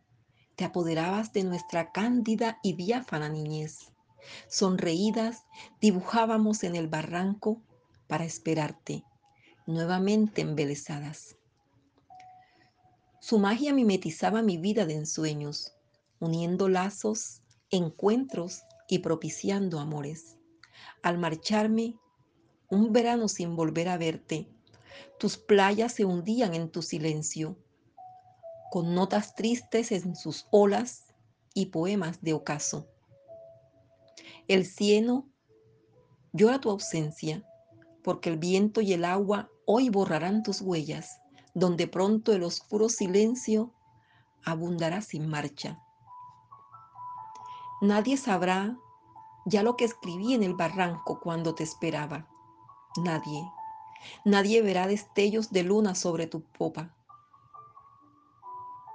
te 0.56 0.65
apoderabas 0.65 1.34
de 1.34 1.43
nuestra 1.43 1.91
cándida 1.91 2.60
y 2.63 2.73
diáfana 2.73 3.30
niñez. 3.30 3.91
Sonreídas 4.47 5.43
dibujábamos 5.82 6.63
en 6.63 6.76
el 6.76 6.88
barranco 6.88 7.62
para 8.08 8.26
esperarte, 8.26 9.04
nuevamente 9.65 10.41
embelesadas. 10.41 11.36
Su 13.19 13.39
magia 13.39 13.73
mimetizaba 13.73 14.41
mi 14.41 14.58
vida 14.58 14.86
de 14.86 14.95
ensueños, 14.95 15.73
uniendo 16.19 16.69
lazos, 16.69 17.41
encuentros 17.69 18.63
y 18.88 19.00
propiciando 19.00 19.80
amores. 19.80 20.38
Al 21.04 21.17
marcharme, 21.17 21.95
un 22.69 22.93
verano 22.93 23.28
sin 23.28 23.56
volver 23.56 23.89
a 23.89 23.97
verte, 23.97 24.47
tus 25.20 25.38
playas 25.38 25.94
se 25.94 26.06
hundían 26.06 26.54
en 26.54 26.70
tu 26.70 26.82
silencio, 26.82 27.58
con 28.72 28.94
notas 28.94 29.36
tristes 29.36 29.92
en 29.92 30.16
sus 30.16 30.48
olas 30.52 31.06
y 31.54 31.68
poemas 31.68 32.22
de 32.22 32.34
ocaso. 32.34 32.88
El 34.48 34.66
cielo 34.66 35.26
llora 36.34 36.60
tu 36.60 36.70
ausencia, 36.70 37.44
porque 38.04 38.30
el 38.30 38.38
viento 38.38 38.82
y 38.82 38.94
el 38.94 39.06
agua 39.06 39.50
hoy 39.66 39.90
borrarán 39.90 40.44
tus 40.44 40.62
huellas, 40.62 41.20
donde 41.54 41.88
pronto 41.88 42.32
el 42.34 42.44
oscuro 42.44 42.90
silencio 42.90 43.74
abundará 44.46 45.02
sin 45.02 45.28
marcha. 45.28 45.82
Nadie 47.82 48.18
sabrá 48.18 48.78
ya 49.46 49.64
lo 49.64 49.76
que 49.76 49.86
escribí 49.86 50.34
en 50.34 50.44
el 50.44 50.54
barranco 50.54 51.20
cuando 51.20 51.56
te 51.56 51.64
esperaba. 51.64 52.28
Nadie. 53.04 53.44
Nadie 54.26 54.62
verá 54.62 54.88
destellos 54.88 55.52
de 55.52 55.64
luna 55.64 55.96
sobre 55.96 56.28
tu 56.28 56.42
popa. 56.42 56.96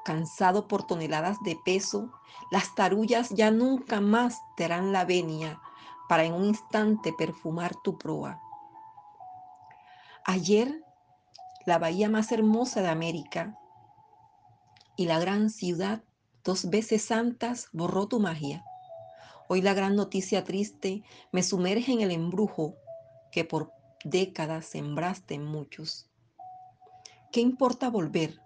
Cansado 0.05 0.67
por 0.67 0.87
toneladas 0.87 1.39
de 1.45 1.57
peso, 1.65 2.13
las 2.51 2.75
tarullas 2.75 3.31
ya 3.31 3.51
nunca 3.51 4.01
más 4.01 4.41
te 4.57 4.65
harán 4.65 4.93
la 4.93 5.05
venia 5.05 5.61
para 6.09 6.25
en 6.25 6.35
un 6.35 6.47
instante 6.47 7.13
perfumar 7.13 7.75
tu 7.83 7.99
proa. 7.99 8.41
Ayer, 10.25 10.85
la 11.67 11.79
bahía 11.79 12.09
más 12.09 12.33
hermosa 12.33 12.83
de 12.83 12.89
América 12.89 13.59
y 14.97 15.07
la 15.07 15.19
gran 15.19 15.51
ciudad, 15.51 16.03
dos 16.45 16.69
veces 16.69 17.05
santas, 17.05 17.69
borró 17.73 18.09
tu 18.09 18.21
magia. 18.21 18.65
Hoy 19.49 19.63
la 19.63 19.75
gran 19.75 19.97
noticia 19.97 20.45
triste 20.45 21.03
me 21.31 21.43
sumerge 21.43 21.93
en 21.93 22.01
el 22.01 22.11
embrujo 22.11 22.75
que 23.31 23.45
por 23.45 23.73
décadas 24.05 24.67
sembraste 24.67 25.35
en 25.35 25.45
muchos. 25.45 26.09
¿Qué 27.31 27.41
importa 27.41 27.91
volver 27.91 28.41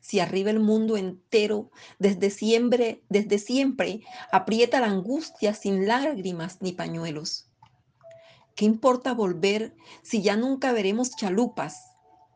si 0.00 0.20
arriba 0.20 0.50
el 0.50 0.60
mundo 0.60 0.96
entero 0.96 1.70
desde 1.98 2.30
siempre, 2.30 3.02
desde 3.08 3.38
siempre 3.38 4.02
aprieta 4.30 4.80
la 4.80 4.86
angustia 4.86 5.54
sin 5.54 5.86
lágrimas 5.86 6.58
ni 6.60 6.72
pañuelos? 6.72 7.50
¿Qué 8.54 8.64
importa 8.64 9.14
volver 9.14 9.74
si 10.02 10.22
ya 10.22 10.36
nunca 10.36 10.72
veremos 10.72 11.16
chalupas, 11.16 11.92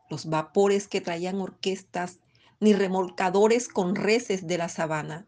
los 0.08 0.26
vapores 0.26 0.88
que 0.88 1.00
traían 1.00 1.40
orquestas, 1.40 2.20
ni 2.60 2.74
remolcadores 2.74 3.68
con 3.68 3.96
reces 3.96 4.46
de 4.46 4.56
la 4.56 4.68
sabana, 4.68 5.26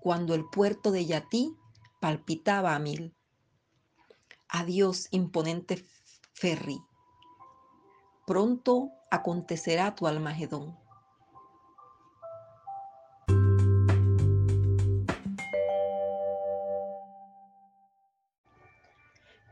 cuando 0.00 0.34
el 0.34 0.44
puerto 0.44 0.90
de 0.90 1.06
Yatí 1.06 1.56
palpitaba 2.00 2.74
a 2.74 2.78
mil. 2.78 3.14
Adiós, 4.48 5.08
imponente 5.10 5.84
ferry. 6.38 6.80
Pronto 8.26 8.90
acontecerá 9.10 9.94
tu 9.94 10.06
almagedón. 10.06 10.78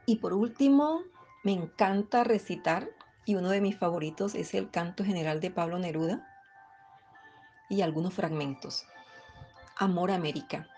Y 0.08 0.16
por 0.16 0.32
último, 0.32 1.02
me 1.42 1.52
encanta 1.52 2.22
recitar, 2.22 2.88
y 3.24 3.34
uno 3.34 3.48
de 3.50 3.60
mis 3.60 3.76
favoritos 3.76 4.36
es 4.36 4.54
el 4.54 4.70
canto 4.70 5.04
general 5.04 5.40
de 5.40 5.50
Pablo 5.50 5.80
Neruda 5.80 6.24
y 7.68 7.82
algunos 7.82 8.14
fragmentos. 8.14 8.86
Amor 9.76 10.12
América. 10.12 10.68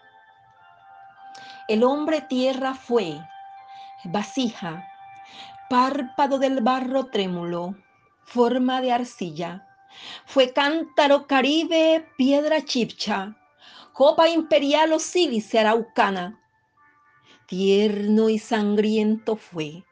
El 1.68 1.84
hombre 1.84 2.22
tierra 2.22 2.74
fue, 2.74 3.20
vasija, 4.04 4.88
párpado 5.68 6.38
del 6.38 6.60
barro 6.60 7.06
trémulo, 7.06 7.76
forma 8.24 8.80
de 8.80 8.92
arcilla. 8.92 9.66
Fue 10.26 10.52
cántaro 10.52 11.26
caribe, 11.26 12.06
piedra 12.16 12.64
chipcha, 12.64 13.36
copa 13.92 14.28
imperial 14.28 14.92
o 14.92 14.98
sílice 14.98 15.58
araucana. 15.58 16.40
Tierno 17.46 18.28
y 18.28 18.38
sangriento 18.38 19.36
fue, 19.36 19.84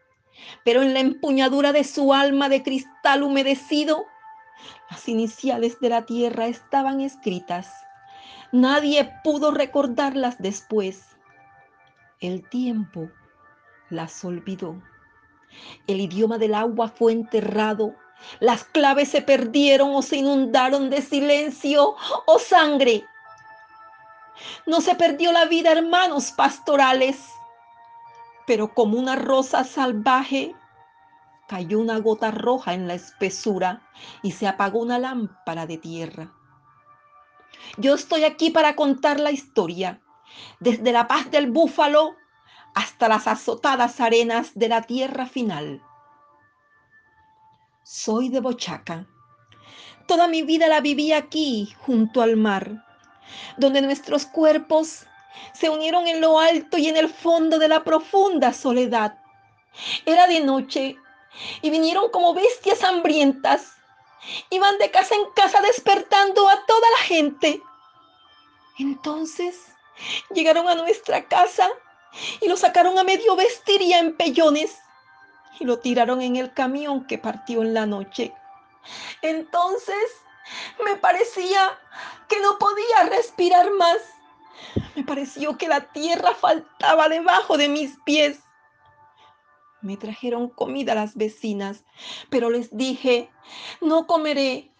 pero 0.64 0.82
en 0.82 0.94
la 0.94 1.00
empuñadura 1.00 1.72
de 1.72 1.84
su 1.84 2.12
alma 2.12 2.48
de 2.48 2.62
cristal 2.62 3.22
humedecido, 3.22 4.04
las 4.90 5.08
iniciales 5.08 5.80
de 5.80 5.88
la 5.88 6.06
tierra 6.06 6.46
estaban 6.46 7.00
escritas. 7.00 7.72
Nadie 8.52 9.10
pudo 9.24 9.50
recordarlas 9.50 10.36
después 10.38 11.16
el 12.20 12.48
tiempo 12.48 13.10
las 13.90 14.24
olvidó. 14.24 14.82
El 15.86 16.00
idioma 16.00 16.38
del 16.38 16.54
agua 16.54 16.88
fue 16.88 17.12
enterrado. 17.12 17.94
Las 18.40 18.64
claves 18.64 19.10
se 19.10 19.22
perdieron 19.22 19.94
o 19.94 20.02
se 20.02 20.16
inundaron 20.16 20.90
de 20.90 21.02
silencio 21.02 21.96
o 22.26 22.38
sangre. 22.38 23.04
No 24.66 24.80
se 24.80 24.94
perdió 24.94 25.32
la 25.32 25.46
vida, 25.46 25.72
hermanos 25.72 26.32
pastorales, 26.32 27.18
pero 28.46 28.74
como 28.74 28.98
una 28.98 29.16
rosa 29.16 29.64
salvaje 29.64 30.54
cayó 31.48 31.78
una 31.78 31.98
gota 31.98 32.30
roja 32.30 32.74
en 32.74 32.88
la 32.88 32.94
espesura 32.94 33.82
y 34.22 34.32
se 34.32 34.46
apagó 34.46 34.80
una 34.80 34.98
lámpara 34.98 35.66
de 35.66 35.78
tierra. 35.78 36.32
Yo 37.78 37.94
estoy 37.94 38.24
aquí 38.24 38.50
para 38.50 38.76
contar 38.76 39.20
la 39.20 39.30
historia 39.30 40.00
desde 40.60 40.92
la 40.92 41.06
paz 41.06 41.30
del 41.30 41.50
búfalo 41.50 42.16
hasta 42.76 43.08
las 43.08 43.26
azotadas 43.26 44.00
arenas 44.00 44.50
de 44.54 44.68
la 44.68 44.82
tierra 44.82 45.26
final. 45.26 45.82
Soy 47.82 48.28
de 48.28 48.40
Bochaca. 48.40 49.06
Toda 50.06 50.28
mi 50.28 50.42
vida 50.42 50.68
la 50.68 50.80
viví 50.80 51.12
aquí, 51.12 51.74
junto 51.80 52.20
al 52.20 52.36
mar, 52.36 52.84
donde 53.56 53.80
nuestros 53.80 54.26
cuerpos 54.26 55.06
se 55.54 55.70
unieron 55.70 56.06
en 56.06 56.20
lo 56.20 56.38
alto 56.38 56.76
y 56.76 56.88
en 56.88 56.98
el 56.98 57.08
fondo 57.08 57.58
de 57.58 57.68
la 57.68 57.82
profunda 57.82 58.52
soledad. 58.52 59.18
Era 60.04 60.26
de 60.26 60.40
noche 60.40 60.96
y 61.62 61.70
vinieron 61.70 62.10
como 62.10 62.34
bestias 62.34 62.84
hambrientas. 62.84 63.72
Iban 64.50 64.76
de 64.76 64.90
casa 64.90 65.14
en 65.14 65.24
casa 65.34 65.62
despertando 65.62 66.46
a 66.46 66.66
toda 66.66 66.90
la 66.98 67.04
gente. 67.04 67.62
Entonces 68.78 69.66
Llegaron 70.34 70.68
a 70.68 70.74
nuestra 70.74 71.26
casa 71.26 71.68
y 72.40 72.48
lo 72.48 72.56
sacaron 72.56 72.98
a 72.98 73.04
medio 73.04 73.36
vestir 73.36 73.82
y 73.82 73.92
a 73.92 73.98
empellones 73.98 74.78
y 75.58 75.64
lo 75.64 75.78
tiraron 75.78 76.20
en 76.20 76.36
el 76.36 76.52
camión 76.52 77.06
que 77.06 77.18
partió 77.18 77.62
en 77.62 77.74
la 77.74 77.86
noche. 77.86 78.32
Entonces 79.22 79.96
me 80.84 80.96
parecía 80.96 81.78
que 82.28 82.40
no 82.40 82.58
podía 82.58 83.04
respirar 83.10 83.70
más. 83.72 83.98
Me 84.94 85.04
pareció 85.04 85.56
que 85.56 85.68
la 85.68 85.92
tierra 85.92 86.34
faltaba 86.34 87.08
debajo 87.08 87.56
de 87.56 87.68
mis 87.68 87.96
pies. 88.04 88.38
Me 89.82 89.96
trajeron 89.96 90.48
comida 90.48 90.94
las 90.94 91.16
vecinas, 91.16 91.84
pero 92.30 92.50
les 92.50 92.76
dije, 92.76 93.30
no 93.80 94.06
comeré, 94.06 94.72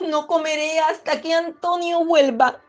no 0.00 0.26
comeré 0.26 0.78
hasta 0.80 1.20
que 1.20 1.34
Antonio 1.34 2.04
vuelva. 2.04 2.60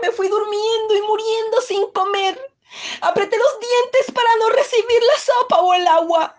Me 0.00 0.10
fui 0.10 0.28
durmiendo 0.28 0.96
y 0.96 1.02
muriendo 1.02 1.60
sin 1.60 1.90
comer. 1.92 2.51
Apreté 3.00 3.36
los 3.36 3.60
dientes 3.60 4.14
para 4.14 4.28
no 4.40 4.50
recibir 4.50 5.02
la 5.12 5.18
sopa 5.18 5.60
o 5.60 5.74
el 5.74 5.86
agua. 5.86 6.36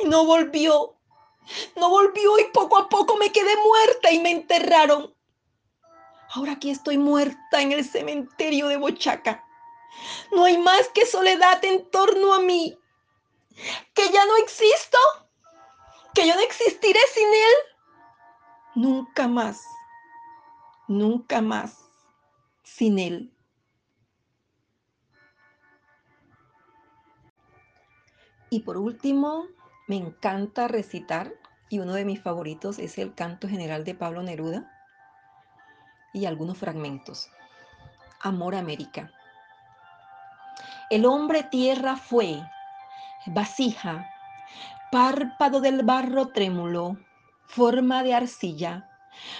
Y 0.00 0.04
no 0.04 0.24
volvió. 0.24 0.96
No 1.76 1.88
volvió 1.88 2.38
y 2.38 2.44
poco 2.52 2.78
a 2.78 2.88
poco 2.88 3.16
me 3.16 3.32
quedé 3.32 3.56
muerta 3.56 4.10
y 4.10 4.20
me 4.20 4.30
enterraron. 4.30 5.14
Ahora 6.34 6.52
aquí 6.52 6.70
estoy 6.70 6.98
muerta 6.98 7.60
en 7.60 7.72
el 7.72 7.84
cementerio 7.84 8.68
de 8.68 8.76
Bochaca. 8.76 9.44
No 10.30 10.44
hay 10.44 10.58
más 10.58 10.88
que 10.88 11.04
soledad 11.04 11.62
en 11.64 11.90
torno 11.90 12.34
a 12.34 12.40
mí. 12.40 12.78
Que 13.94 14.08
ya 14.10 14.24
no 14.24 14.36
existo. 14.36 14.98
Que 16.14 16.26
yo 16.26 16.34
no 16.34 16.40
existiré 16.40 17.00
sin 17.12 17.28
él. 17.28 17.72
Nunca 18.74 19.28
más. 19.28 19.62
nunca 20.88 21.42
más 21.42 21.76
sin 22.62 22.98
Él. 22.98 23.31
Y 28.52 28.60
por 28.60 28.76
último, 28.76 29.46
me 29.88 29.96
encanta 29.96 30.68
recitar, 30.68 31.32
y 31.70 31.78
uno 31.78 31.94
de 31.94 32.04
mis 32.04 32.20
favoritos 32.20 32.78
es 32.78 32.98
el 32.98 33.14
canto 33.14 33.48
general 33.48 33.82
de 33.82 33.94
Pablo 33.94 34.22
Neruda 34.22 34.70
y 36.12 36.26
algunos 36.26 36.58
fragmentos. 36.58 37.30
Amor 38.20 38.54
América. 38.54 39.10
El 40.90 41.06
hombre 41.06 41.44
tierra 41.44 41.96
fue, 41.96 42.42
vasija, 43.24 44.06
párpado 44.90 45.62
del 45.62 45.82
barro 45.82 46.28
trémulo, 46.28 46.98
forma 47.46 48.02
de 48.02 48.12
arcilla. 48.12 48.86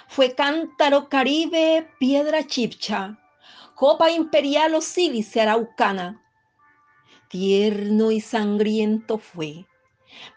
Fue 0.08 0.34
cántaro 0.34 1.10
caribe, 1.10 1.86
piedra 2.00 2.46
chipcha, 2.46 3.18
copa 3.74 4.10
imperial 4.10 4.74
o 4.74 4.80
sílice 4.80 5.42
araucana. 5.42 6.18
Tierno 7.32 8.10
y 8.10 8.20
sangriento 8.20 9.16
fue, 9.16 9.64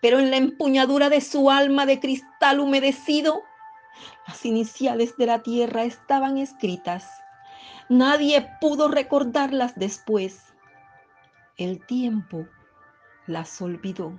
pero 0.02 0.18
en 0.18 0.32
la 0.32 0.38
empuñadura 0.38 1.10
de 1.10 1.20
su 1.20 1.52
alma 1.52 1.86
de 1.86 2.00
cristal 2.00 2.62
humedecido, 2.62 3.44
las 4.26 4.46
iniciales 4.46 5.18
de 5.18 5.26
la 5.26 5.44
tierra 5.44 5.84
estaban 5.84 6.38
escritas. 6.38 7.06
Nadie 7.90 8.50
pudo 8.62 8.88
recordarlas 8.88 9.74
después. 9.76 10.54
El 11.58 11.86
tiempo 11.86 12.48
las 13.28 13.62
olvidó. 13.62 14.18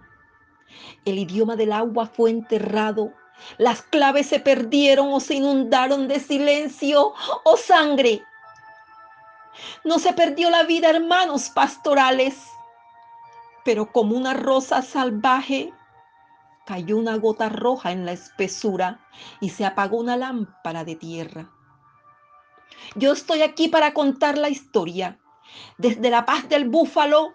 El 1.06 1.18
idioma 1.18 1.56
del 1.56 1.72
agua 1.72 2.04
fue 2.04 2.28
enterrado. 2.28 3.10
Las 3.56 3.80
claves 3.80 4.26
se 4.26 4.38
perdieron 4.38 5.14
o 5.14 5.20
se 5.20 5.36
inundaron 5.36 6.08
de 6.08 6.20
silencio 6.20 7.14
o 7.44 7.56
sangre. 7.56 8.22
No 9.82 9.98
se 9.98 10.12
perdió 10.12 10.50
la 10.50 10.64
vida, 10.64 10.90
hermanos 10.90 11.48
pastorales, 11.48 12.36
pero 13.66 13.90
como 13.90 14.16
una 14.16 14.32
rosa 14.32 14.80
salvaje 14.80 15.72
cayó 16.66 16.96
una 16.96 17.16
gota 17.16 17.48
roja 17.48 17.90
en 17.90 18.06
la 18.06 18.12
espesura 18.12 19.00
y 19.40 19.50
se 19.50 19.64
apagó 19.66 19.98
una 19.98 20.16
lámpara 20.16 20.84
de 20.84 20.94
tierra. 20.94 21.50
Yo 22.94 23.12
estoy 23.12 23.42
aquí 23.42 23.66
para 23.66 23.92
contar 23.92 24.38
la 24.38 24.50
historia 24.50 25.18
desde 25.78 26.10
la 26.10 26.24
paz 26.24 26.48
del 26.48 26.68
búfalo 26.68 27.34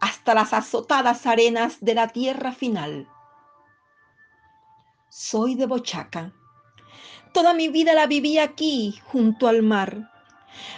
hasta 0.00 0.32
las 0.32 0.52
azotadas 0.52 1.26
arenas 1.26 1.78
de 1.80 1.94
la 1.94 2.06
tierra 2.06 2.52
final. 2.52 3.08
Soy 5.08 5.56
de 5.56 5.66
Bochaca. 5.66 6.32
Toda 7.32 7.52
mi 7.52 7.68
vida 7.68 7.94
la 7.94 8.06
viví 8.06 8.38
aquí, 8.38 9.00
junto 9.06 9.48
al 9.48 9.62
mar, 9.62 10.08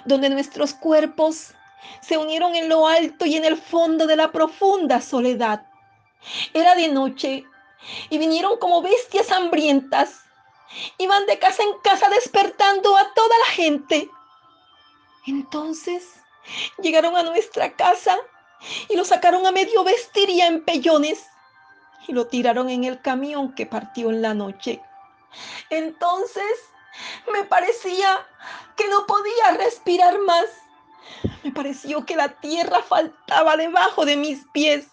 donde 0.06 0.30
nuestros 0.30 0.72
cuerpos 0.72 1.55
se 2.00 2.18
unieron 2.18 2.54
en 2.54 2.68
lo 2.68 2.86
alto 2.86 3.26
y 3.26 3.36
en 3.36 3.44
el 3.44 3.56
fondo 3.56 4.06
de 4.06 4.16
la 4.16 4.32
profunda 4.32 5.00
soledad. 5.00 5.66
Era 6.52 6.74
de 6.74 6.88
noche 6.88 7.44
y 8.10 8.18
vinieron 8.18 8.58
como 8.58 8.82
bestias 8.82 9.30
hambrientas. 9.30 10.22
Iban 10.98 11.26
de 11.26 11.38
casa 11.38 11.62
en 11.62 11.78
casa 11.82 12.08
despertando 12.08 12.96
a 12.96 13.14
toda 13.14 13.38
la 13.38 13.52
gente. 13.52 14.10
Entonces 15.26 16.16
Llegaron 16.78 17.16
a 17.16 17.22
nuestra 17.22 17.74
casa 17.74 18.16
y 18.88 18.96
lo 18.96 19.04
sacaron 19.04 19.46
a 19.46 19.52
medio 19.52 19.84
vestir 19.84 20.30
y 20.30 20.40
a 20.40 20.46
empellones 20.46 21.26
y 22.08 22.12
lo 22.12 22.26
tiraron 22.26 22.70
en 22.70 22.84
el 22.84 23.00
camión 23.00 23.54
que 23.54 23.66
partió 23.66 24.10
en 24.10 24.22
la 24.22 24.34
noche. 24.34 24.80
Entonces 25.70 26.44
me 27.32 27.44
parecía 27.44 28.26
que 28.76 28.88
no 28.88 29.06
podía 29.06 29.52
respirar 29.58 30.18
más. 30.20 30.46
Me 31.42 31.52
pareció 31.52 32.04
que 32.04 32.16
la 32.16 32.40
tierra 32.40 32.82
faltaba 32.82 33.56
debajo 33.56 34.04
de 34.04 34.16
mis 34.16 34.44
pies. 34.52 34.88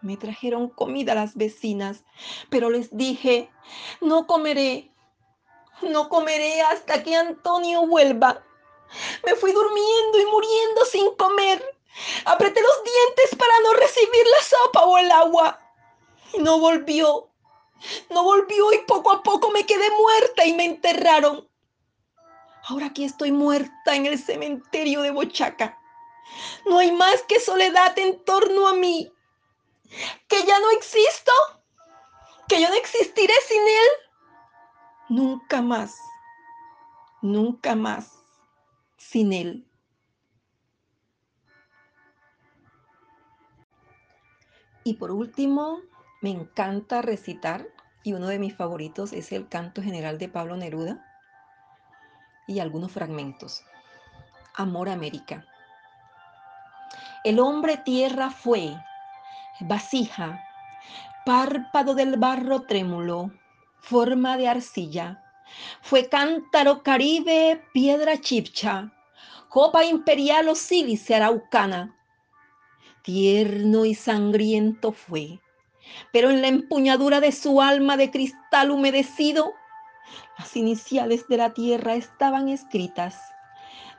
Me 0.00 0.16
trajeron 0.16 0.68
comida 0.68 1.14
las 1.14 1.34
vecinas, 1.34 2.04
pero 2.50 2.70
les 2.70 2.96
dije, 2.96 3.50
no 4.00 4.26
comeré, 4.26 4.92
no 5.82 6.08
comeré 6.08 6.60
hasta 6.62 7.02
que 7.02 7.16
Antonio 7.16 7.86
vuelva. 7.86 8.44
Me 9.24 9.34
fui 9.34 9.52
durmiendo 9.52 10.20
y 10.20 10.26
muriendo 10.26 10.84
sin 10.84 11.14
comer. 11.16 11.64
Apreté 12.24 12.60
los 12.60 12.84
dientes 12.84 13.36
para 13.38 13.52
no 13.64 13.74
recibir 13.74 14.26
la 14.36 14.44
sopa 14.44 14.84
o 14.84 14.98
el 14.98 15.10
agua. 15.10 15.58
Y 16.34 16.38
no 16.38 16.58
volvió. 16.58 17.28
No 18.10 18.22
volvió 18.24 18.72
y 18.72 18.78
poco 18.86 19.12
a 19.12 19.22
poco 19.22 19.50
me 19.50 19.66
quedé 19.66 19.90
muerta 19.90 20.44
y 20.44 20.52
me 20.54 20.64
enterraron. 20.64 21.47
Ahora 22.68 22.86
aquí 22.86 23.04
estoy 23.04 23.32
muerta 23.32 23.96
en 23.96 24.04
el 24.04 24.18
cementerio 24.18 25.00
de 25.00 25.10
Bochaca. 25.10 25.78
No 26.66 26.78
hay 26.78 26.92
más 26.92 27.22
que 27.22 27.40
soledad 27.40 27.98
en 27.98 28.22
torno 28.24 28.68
a 28.68 28.74
mí. 28.74 29.10
Que 30.28 30.44
ya 30.44 30.60
no 30.60 30.70
existo. 30.72 31.32
Que 32.46 32.60
yo 32.60 32.68
no 32.68 32.74
existiré 32.74 33.32
sin 33.46 33.62
él. 33.62 33.88
Nunca 35.08 35.62
más. 35.62 35.96
Nunca 37.22 37.74
más 37.74 38.18
sin 38.98 39.32
Él. 39.32 39.66
Y 44.84 44.94
por 44.94 45.10
último, 45.10 45.80
me 46.20 46.30
encanta 46.30 47.02
recitar, 47.02 47.66
y 48.02 48.12
uno 48.12 48.28
de 48.28 48.38
mis 48.38 48.54
favoritos 48.54 49.12
es 49.12 49.32
el 49.32 49.48
canto 49.48 49.82
general 49.82 50.18
de 50.18 50.28
Pablo 50.28 50.56
Neruda 50.56 51.07
y 52.48 52.58
algunos 52.58 52.90
fragmentos. 52.90 53.62
Amor 54.54 54.88
América. 54.88 55.46
El 57.22 57.38
hombre 57.38 57.76
tierra 57.76 58.30
fue, 58.30 58.74
vasija, 59.60 60.42
párpado 61.24 61.94
del 61.94 62.16
barro 62.16 62.62
trémulo, 62.62 63.30
forma 63.80 64.36
de 64.36 64.48
arcilla, 64.48 65.22
fue 65.80 66.08
cántaro 66.08 66.82
caribe, 66.82 67.62
piedra 67.72 68.20
chipcha, 68.20 68.92
copa 69.48 69.84
imperial 69.84 70.48
o 70.48 70.54
sílice 70.54 71.14
araucana. 71.14 71.94
Tierno 73.02 73.84
y 73.84 73.94
sangriento 73.94 74.92
fue, 74.92 75.40
pero 76.12 76.30
en 76.30 76.42
la 76.42 76.48
empuñadura 76.48 77.20
de 77.20 77.32
su 77.32 77.62
alma 77.62 77.96
de 77.96 78.10
cristal 78.10 78.70
humedecido, 78.70 79.54
las 80.38 80.56
iniciales 80.56 81.26
de 81.28 81.36
la 81.36 81.52
tierra 81.52 81.94
estaban 81.94 82.48
escritas. 82.48 83.16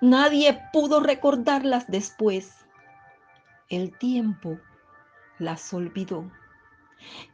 Nadie 0.02 0.62
pudo 0.71 1.02
recordarlas 1.02 1.86
después. 1.88 2.65
El 3.69 3.97
tiempo 3.97 4.58
las 5.38 5.73
olvidó. 5.73 6.32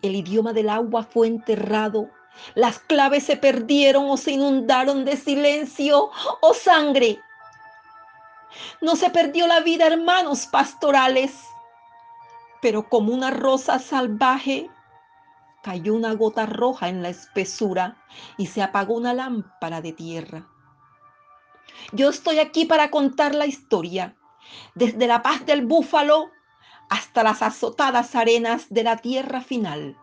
El 0.02 0.16
idioma 0.16 0.54
del 0.54 0.70
agua 0.70 1.04
fue 1.04 1.28
enterrado 1.28 2.10
las 2.54 2.80
claves 2.80 3.24
se 3.24 3.38
perdieron 3.38 4.10
o 4.10 4.18
se 4.18 4.32
inundaron 4.32 5.06
de 5.06 5.18
silencio 5.18 6.12
o 6.42 6.54
sangre. 6.54 7.20
No 8.82 8.96
se 8.96 9.10
perdió 9.10 9.48
la 9.48 9.62
vida, 9.62 9.88
hermanos 9.88 10.48
pastorales, 10.48 11.34
pero 12.62 12.88
como 12.88 13.14
una 13.14 13.32
rosa 13.32 13.80
salvaje 13.80 14.70
cayó 15.66 15.96
una 15.96 16.14
gota 16.14 16.46
roja 16.46 16.90
en 16.90 17.02
la 17.02 17.10
espesura 17.10 17.98
y 18.38 18.46
se 18.46 18.62
apagó 18.62 18.94
una 18.94 19.16
lámpara 19.16 19.82
de 19.82 19.94
tierra. 19.94 20.48
Yo 21.92 22.12
estoy 22.12 22.38
aquí 22.38 22.66
para 22.66 22.92
contar 22.92 23.34
la 23.34 23.48
historia, 23.48 24.16
desde 24.76 25.08
la 25.08 25.24
paz 25.24 25.44
del 25.48 25.66
búfalo 25.66 26.30
hasta 26.88 27.24
las 27.24 27.42
azotadas 27.42 28.14
arenas 28.14 28.68
de 28.70 28.84
la 28.84 28.98
tierra 28.98 29.42
final. 29.42 29.98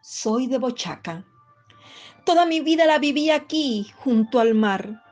Soy 0.00 0.46
de 0.46 0.56
Bochaca. 0.56 1.26
Toda 2.24 2.46
mi 2.46 2.60
vida 2.60 2.86
la 2.86 2.98
viví 2.98 3.30
aquí, 3.30 3.92
junto 3.96 4.40
al 4.40 4.54
mar, 4.54 5.04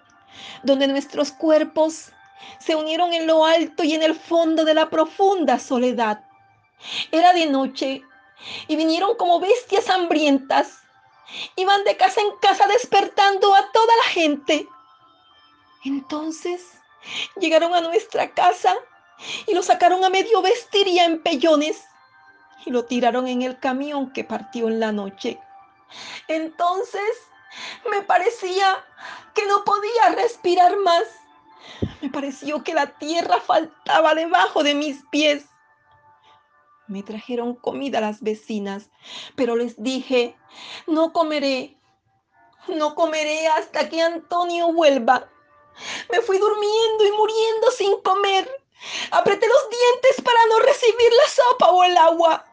donde 0.63 0.89
nuestros 0.89 1.31
cuerpos 1.31 2.11
se 2.59 2.75
unieron 2.75 3.13
en 3.13 3.27
lo 3.27 3.45
alto 3.45 3.85
y 3.85 3.93
en 3.93 4.03
el 4.03 4.15
fondo 4.15 4.65
de 4.65 4.73
la 4.73 4.89
profunda 4.89 5.59
soledad. 5.59 6.25
Era 7.13 7.35
de 7.35 7.51
noche 7.51 8.03
y 8.69 8.77
vinieron 8.77 9.17
como 9.17 9.41
bestias 9.41 9.89
hambrientas. 9.89 10.83
Iban 11.57 11.85
de 11.85 11.97
casa 11.97 12.21
en 12.21 12.37
casa 12.39 12.67
despertando 12.67 13.55
a 13.55 13.73
toda 13.73 13.97
la 14.05 14.11
gente. 14.11 14.69
Entonces 15.85 16.63
llegaron 17.37 17.75
a 17.75 17.81
nuestra 17.81 18.33
casa 18.33 18.75
y 19.47 19.55
lo 19.55 19.63
sacaron 19.63 20.05
a 20.05 20.11
medio 20.11 20.43
vestir 20.43 20.87
y 20.89 20.99
a 20.99 21.05
empellones 21.05 21.85
y 22.65 22.71
lo 22.71 22.85
tiraron 22.85 23.29
en 23.29 23.43
el 23.43 23.59
camión 23.59 24.13
que 24.13 24.25
partió 24.25 24.69
en 24.69 24.81
la 24.81 24.93
noche. 24.93 25.41
Entonces 26.29 27.03
me 27.91 28.03
parecía 28.03 28.85
que 29.35 29.47
no 29.47 29.65
podía 29.65 30.11
respirar 30.17 30.77
más. 30.79 31.05
Me 32.01 32.11
pareció 32.11 32.63
que 32.63 32.75
la 32.75 32.87
tierra 32.99 33.41
faltaba 33.41 34.15
debajo 34.15 34.63
de 34.63 34.75
mis 34.75 35.03
pies. 35.11 35.47
Me 36.89 37.03
trajeron 37.03 37.55
comida 37.55 38.01
las 38.01 38.23
vecinas, 38.23 38.91
pero 39.35 39.57
les 39.57 39.83
dije, 39.83 40.37
no 40.87 41.13
comeré, 41.13 41.77
No 42.69 42.95
comeré 42.95 43.47
hasta 43.49 43.89
que 43.89 44.03
Antonio 44.03 44.73
vuelva. 44.73 45.29
Me 46.11 46.21
fui 46.21 46.39
durmiendo 46.39 47.05
y 47.07 47.13
muriendo 47.13 47.71
sin 47.71 48.01
comer. 48.03 48.51
Apreté 49.11 49.47
los 49.47 49.71
dientes 49.71 50.25
para 50.25 50.39
no 50.51 50.59
recibir 50.61 51.13
la 51.13 51.31
sopa 51.31 51.71
o 51.71 51.85
el 51.85 51.97
agua. 51.97 52.45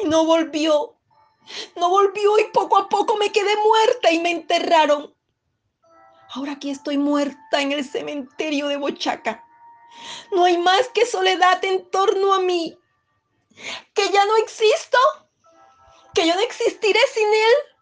Y 0.00 0.04
no 0.04 0.24
volvió. 0.24 0.96
No 1.76 1.90
volvió 1.90 2.38
y 2.38 2.44
poco 2.52 2.76
a 2.76 2.88
poco 2.88 3.16
me 3.16 3.30
quedé 3.30 3.54
muerta 3.56 4.10
y 4.10 4.18
me 4.18 4.30
enterraron. 4.30 5.14
Ahora 6.34 6.52
aquí 6.52 6.70
estoy 6.70 6.98
muerta 6.98 7.60
en 7.60 7.72
el 7.72 7.84
cementerio 7.84 8.66
de 8.68 8.76
Bochaca. 8.76 9.44
No 10.32 10.44
hay 10.44 10.58
más 10.58 10.88
que 10.88 11.06
soledad 11.06 11.64
en 11.64 11.88
torno 11.90 12.34
a 12.34 12.40
mí. 12.40 12.76
Que 13.94 14.10
ya 14.12 14.24
no 14.26 14.36
existo. 14.36 14.98
Que 16.14 16.26
yo 16.26 16.34
no 16.34 16.40
existiré 16.40 17.00
sin 17.12 17.26
él. 17.26 17.76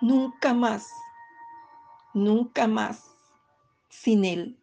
Nunca 0.00 0.52
más. 0.54 0.88
Nunca 2.14 2.66
más 2.66 3.04
sin 3.88 4.24
él. 4.24 4.58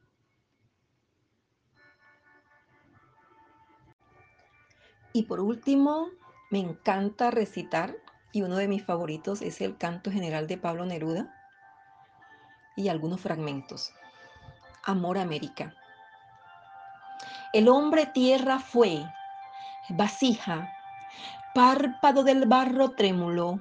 Y 5.14 5.24
por 5.24 5.40
último, 5.40 6.10
me 6.52 6.60
encanta 6.60 7.32
recitar 7.32 7.96
y 8.32 8.42
uno 8.42 8.58
de 8.58 8.68
mis 8.68 8.86
favoritos 8.86 9.42
es 9.42 9.62
el 9.62 9.78
canto 9.78 10.12
general 10.12 10.48
de 10.48 10.58
Pablo 10.58 10.86
Neruda 10.86 11.34
y 12.76 12.90
algunos 12.90 13.22
fragmentos. 13.22 13.92
Amor 14.84 15.18
América. 15.18 15.76
El 17.54 17.68
hombre 17.68 18.06
tierra 18.06 18.60
fue, 18.60 19.04
vasija, 19.90 20.72
párpado 21.54 22.24
del 22.24 22.46
barro 22.46 22.92
trémulo, 22.92 23.60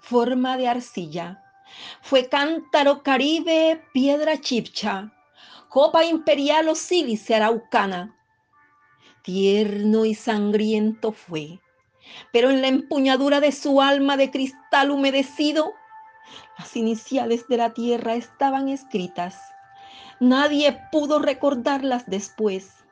forma 0.00 0.56
de 0.56 0.68
arcilla, 0.68 1.42
fue 2.02 2.28
cántaro 2.28 3.02
caribe, 3.02 3.82
piedra 3.92 4.40
chipcha, 4.40 5.12
copa 5.68 6.04
imperial 6.04 6.68
o 6.68 6.74
sílice 6.74 7.34
araucana. 7.34 8.16
Tierno 9.22 10.04
y 10.04 10.14
sangriento 10.14 11.12
fue, 11.12 11.60
pero 12.32 12.50
en 12.50 12.62
la 12.62 12.68
empuñadura 12.68 13.40
de 13.40 13.52
su 13.52 13.80
alma 13.80 14.16
de 14.16 14.30
cristal 14.30 14.90
humedecido, 14.90 15.74
las 16.58 16.76
iniciales 16.76 17.46
de 17.48 17.56
la 17.56 17.72
tierra 17.72 18.14
estaban 18.14 18.68
escritas. 18.68 19.38
Nadie 20.20 20.78
pudo 20.92 21.18
recordarlas 21.18 22.04
después. 22.06 22.84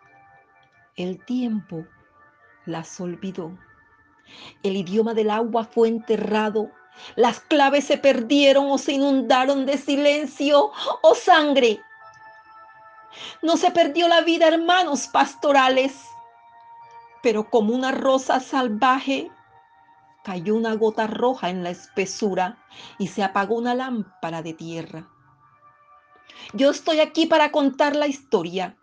El 0.96 1.24
tiempo 1.24 1.86
las 2.68 3.00
olvidó. 3.00 3.56
El 4.62 4.76
idioma 4.76 5.14
del 5.14 5.30
agua 5.30 5.64
fue 5.64 5.88
enterrado. 5.88 6.70
Las 7.16 7.40
claves 7.40 7.84
se 7.84 7.98
perdieron 7.98 8.70
o 8.70 8.78
se 8.78 8.92
inundaron 8.92 9.66
de 9.66 9.78
silencio 9.78 10.70
o 11.02 11.14
sangre. 11.14 11.80
No 13.42 13.56
se 13.56 13.70
perdió 13.70 14.08
la 14.08 14.20
vida, 14.20 14.48
hermanos 14.48 15.08
pastorales, 15.08 15.96
pero 17.22 17.48
como 17.50 17.74
una 17.74 17.92
rosa 17.92 18.40
salvaje 18.40 19.30
cayó 20.24 20.54
una 20.54 20.74
gota 20.74 21.06
roja 21.06 21.48
en 21.48 21.62
la 21.62 21.70
espesura 21.70 22.58
y 22.98 23.08
se 23.08 23.22
apagó 23.22 23.56
una 23.56 23.74
lámpara 23.74 24.42
de 24.42 24.52
tierra. 24.52 25.08
Yo 26.52 26.70
estoy 26.70 27.00
aquí 27.00 27.26
para 27.26 27.50
contar 27.50 27.96
la 27.96 28.06
historia, 28.06 28.76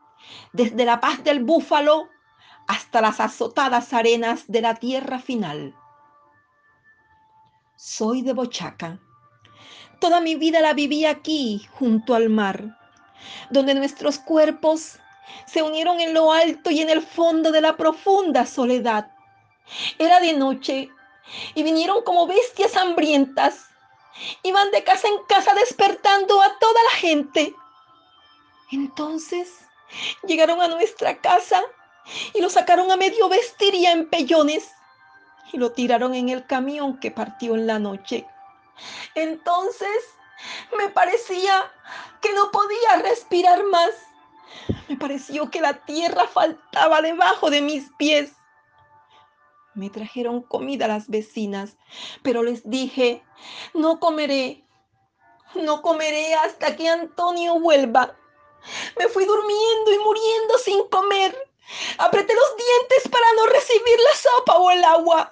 desde 0.53 0.85
la 0.85 0.99
paz 0.99 1.23
del 1.23 1.43
búfalo 1.43 2.09
hasta 2.67 3.01
las 3.01 3.19
azotadas 3.19 3.93
arenas 3.93 4.45
de 4.47 4.62
la 4.62 4.75
tierra 4.75 5.19
final. 5.19 5.75
Soy 7.75 8.21
de 8.21 8.34
Bochaca. 8.34 8.99
Toda 9.99 10.21
mi 10.21 10.36
vida 10.36 10.62
la 10.62 10.73
viví 10.73 11.06
aquí, 11.06 11.67
junto 11.71 12.15
al 12.15 12.30
mar, 12.30 12.78
donde 13.49 13.75
nuestros 13.75 14.19
cuerpos 14.19 14.99
se 15.45 15.62
unieron 15.62 15.99
en 15.99 16.13
lo 16.13 16.32
alto 16.32 16.71
y 16.71 16.82
en 16.82 16.89
el 16.89 17.01
fondo 17.01 17.51
de 17.51 17.62
la 17.62 17.78
profunda 17.78 18.45
soledad. 18.45 19.12
Era 19.97 20.19
de 20.19 20.34
noche 20.34 20.89
y 21.54 21.63
vinieron 21.63 22.04
como 22.04 22.28
bestias 22.28 22.75
hambrientas. 22.75 23.65
Iban 24.43 24.71
de 24.71 24.84
casa 24.84 25.08
en 25.08 25.23
casa 25.28 25.54
despertando 25.54 26.41
a 26.41 26.58
toda 26.60 26.84
la 26.91 26.97
gente. 26.97 27.54
Entonces 28.71 29.49
llegaron 30.28 30.62
a 30.62 30.67
nuestra 30.67 31.19
casa 31.19 31.62
y 32.33 32.41
lo 32.41 32.49
sacaron 32.49 32.91
a 32.91 32.97
medio 32.97 33.29
vestir 33.29 33.73
y 33.75 33.85
a 33.85 33.91
empellones 33.91 34.71
y 35.51 35.57
lo 35.57 35.71
tiraron 35.71 36.13
en 36.13 36.29
el 36.29 36.45
camión 36.45 36.99
que 36.99 37.11
partió 37.11 37.55
en 37.55 37.67
la 37.67 37.79
noche. 37.79 38.27
Entonces 39.15 39.89
me 40.77 40.89
parecía 40.89 41.71
que 42.21 42.33
no 42.33 42.51
podía 42.51 42.97
respirar 43.01 43.63
más. 43.65 43.91
Me 44.87 44.97
pareció 44.97 45.49
que 45.49 45.61
la 45.61 45.85
tierra 45.85 46.27
faltaba 46.27 47.01
debajo 47.01 47.49
de 47.49 47.61
mis 47.61 47.89
pies. 47.97 48.33
Me 49.73 49.89
trajeron 49.89 50.41
comida 50.41 50.87
las 50.87 51.09
vecinas, 51.09 51.77
pero 52.21 52.43
les 52.43 52.69
dije, 52.69 53.23
no 53.73 53.99
comeré, 53.99 54.63
no 55.55 55.81
comeré 55.81 56.33
hasta 56.35 56.75
que 56.75 56.87
Antonio 56.87 57.59
vuelva. 57.59 58.15
Me 58.97 59.07
fui 59.09 59.25
durmiendo 59.25 59.91
y 59.93 59.99
muriendo 59.99 60.57
sin 60.57 60.87
comer. 60.87 61.37
Apreté 61.97 62.34
los 62.34 62.58
dientes 62.58 63.12
para 63.12 63.25
no 63.38 63.45
recibir 63.47 63.99
la 63.99 64.17
sopa 64.17 64.58
o 64.58 64.71
el 64.71 64.84
agua. 64.84 65.31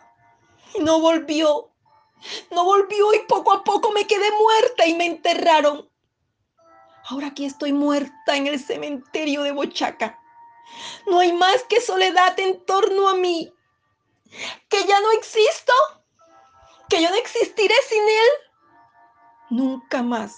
Y 0.75 0.79
no 0.79 0.99
volvió. 0.99 1.69
No 2.51 2.63
volvió 2.63 3.13
y 3.13 3.19
poco 3.27 3.51
a 3.53 3.63
poco 3.63 3.91
me 3.91 4.07
quedé 4.07 4.31
muerta 4.31 4.85
y 4.85 4.93
me 4.95 5.05
enterraron. 5.05 5.89
Ahora 7.09 7.27
aquí 7.27 7.45
estoy 7.45 7.73
muerta 7.73 8.37
en 8.37 8.47
el 8.47 8.59
cementerio 8.59 9.43
de 9.43 9.51
Bochaca. 9.51 10.19
No 11.05 11.19
hay 11.19 11.33
más 11.33 11.63
que 11.63 11.81
soledad 11.81 12.39
en 12.39 12.63
torno 12.65 13.09
a 13.09 13.15
mí 13.15 13.53
que 14.69 14.85
ya 14.85 14.99
no 15.01 15.11
existo, 15.11 15.73
que 16.89 17.01
yo 17.01 17.09
no 17.09 17.15
existiré 17.15 17.75
sin 17.87 18.01
Él. 18.01 18.29
Nunca 19.49 20.01
más, 20.01 20.37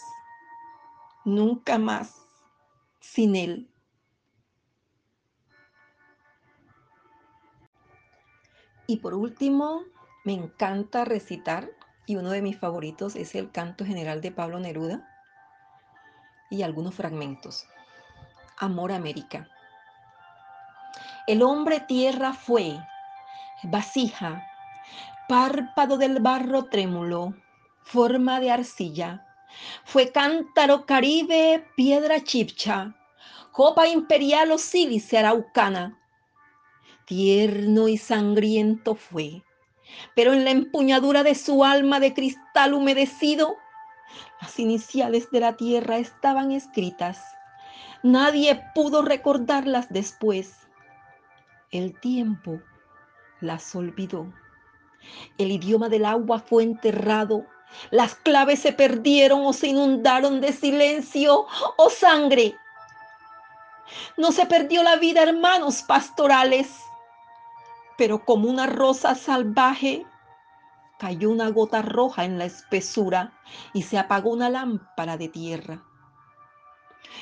nunca 1.23 1.77
más 1.77 2.15
sin 2.99 3.35
Él. 3.35 3.69
Y 8.87 8.97
por 8.97 9.13
último, 9.13 9.83
me 10.23 10.33
encanta 10.33 11.05
recitar 11.05 11.69
y 12.05 12.17
uno 12.17 12.29
de 12.29 12.41
mis 12.41 12.57
favoritos 12.57 13.15
es 13.15 13.35
el 13.35 13.51
canto 13.51 13.85
general 13.85 14.21
de 14.21 14.31
Pablo 14.31 14.59
Neruda 14.59 15.07
y 16.49 16.61
algunos 16.61 16.95
fragmentos. 16.95 17.65
Amor 18.57 18.91
América. 18.91 19.49
El 21.27 21.41
hombre 21.41 21.79
tierra 21.79 22.33
fue, 22.33 22.77
vasija, 23.63 24.45
párpado 25.27 25.97
del 25.97 26.19
barro 26.19 26.65
trémulo, 26.65 27.33
forma 27.83 28.39
de 28.39 28.51
arcilla. 28.51 29.25
Fue 29.83 30.11
cántaro 30.11 30.85
caribe, 30.85 31.67
piedra 31.75 32.23
chipcha, 32.23 32.95
copa 33.51 33.87
imperial 33.87 34.51
o 34.51 34.57
sílice 34.57 35.17
araucana. 35.17 35.97
Tierno 37.05 37.87
y 37.87 37.97
sangriento 37.97 38.95
fue, 38.95 39.43
pero 40.15 40.33
en 40.33 40.43
la 40.43 40.49
empuñadura 40.49 41.21
de 41.21 41.35
su 41.35 41.63
alma 41.63 41.99
de 41.99 42.15
cristal 42.15 42.73
humedecido, 42.73 43.57
las 44.41 44.57
iniciales 44.59 45.29
de 45.29 45.39
la 45.39 45.55
tierra 45.55 45.97
estaban 45.97 46.51
escritas. 46.51 47.23
Nadie 48.01 48.59
pudo 48.73 49.03
recordarlas 49.03 49.87
después. 49.89 50.67
El 51.71 51.99
tiempo 51.99 52.59
las 53.39 53.75
olvidó. 53.75 54.33
El 55.37 55.51
idioma 55.51 55.89
del 55.89 56.05
agua 56.05 56.39
fue 56.39 56.63
enterrado. 56.63 57.45
Las 57.91 58.15
claves 58.15 58.59
se 58.59 58.73
perdieron 58.73 59.45
o 59.45 59.53
se 59.53 59.67
inundaron 59.67 60.41
de 60.41 60.53
silencio 60.53 61.45
o 61.77 61.89
sangre. 61.89 62.55
No 64.17 64.31
se 64.31 64.45
perdió 64.45 64.81
la 64.81 64.95
vida, 64.95 65.23
hermanos 65.23 65.83
pastorales, 65.83 66.84
pero 67.97 68.25
como 68.25 68.49
una 68.49 68.67
rosa 68.67 69.15
salvaje 69.15 70.05
cayó 70.99 71.29
una 71.29 71.49
gota 71.49 71.81
roja 71.81 72.23
en 72.23 72.37
la 72.37 72.45
espesura 72.45 73.33
y 73.73 73.83
se 73.83 73.97
apagó 73.97 74.31
una 74.31 74.49
lámpara 74.49 75.17
de 75.17 75.27
tierra. 75.27 75.83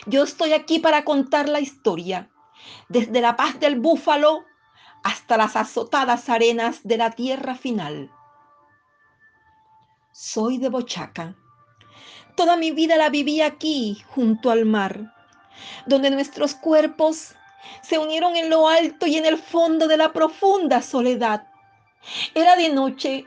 Yo 0.05 0.23
estoy 0.23 0.53
aquí 0.53 0.79
para 0.79 1.03
contar 1.03 1.49
la 1.49 1.59
historia, 1.59 2.29
desde 2.89 3.21
la 3.21 3.35
paz 3.35 3.59
del 3.59 3.79
búfalo 3.79 4.45
hasta 5.03 5.37
las 5.37 5.55
azotadas 5.55 6.29
arenas 6.29 6.81
de 6.83 6.97
la 6.97 7.11
tierra 7.11 7.55
final. 7.55 8.11
Soy 10.11 10.57
de 10.57 10.69
Bochaca. 10.69 11.35
Toda 12.35 12.55
mi 12.55 12.71
vida 12.71 12.95
la 12.97 13.09
viví 13.09 13.41
aquí, 13.41 14.01
junto 14.07 14.49
al 14.49 14.65
mar, 14.65 15.13
donde 15.85 16.09
nuestros 16.09 16.55
cuerpos 16.55 17.35
se 17.81 17.97
unieron 17.97 18.35
en 18.35 18.49
lo 18.49 18.67
alto 18.67 19.05
y 19.05 19.17
en 19.17 19.25
el 19.25 19.37
fondo 19.37 19.87
de 19.87 19.97
la 19.97 20.13
profunda 20.13 20.81
soledad. 20.81 21.47
Era 22.33 22.55
de 22.55 22.69
noche 22.69 23.25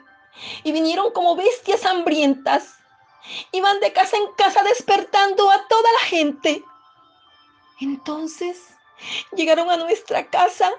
y 0.64 0.72
vinieron 0.72 1.12
como 1.12 1.36
bestias 1.36 1.84
hambrientas. 1.84 2.74
iban 3.50 3.80
de 3.80 3.92
casa 3.92 4.16
en 4.16 4.32
casa 4.36 4.62
despertando 4.62 5.50
a 5.50 5.66
toda 5.68 5.92
la 5.92 6.06
gente. 6.06 6.62
Entonces 7.80 8.62
llegaron 9.34 9.70
a 9.70 9.76
nuestra 9.76 10.28
casa 10.28 10.70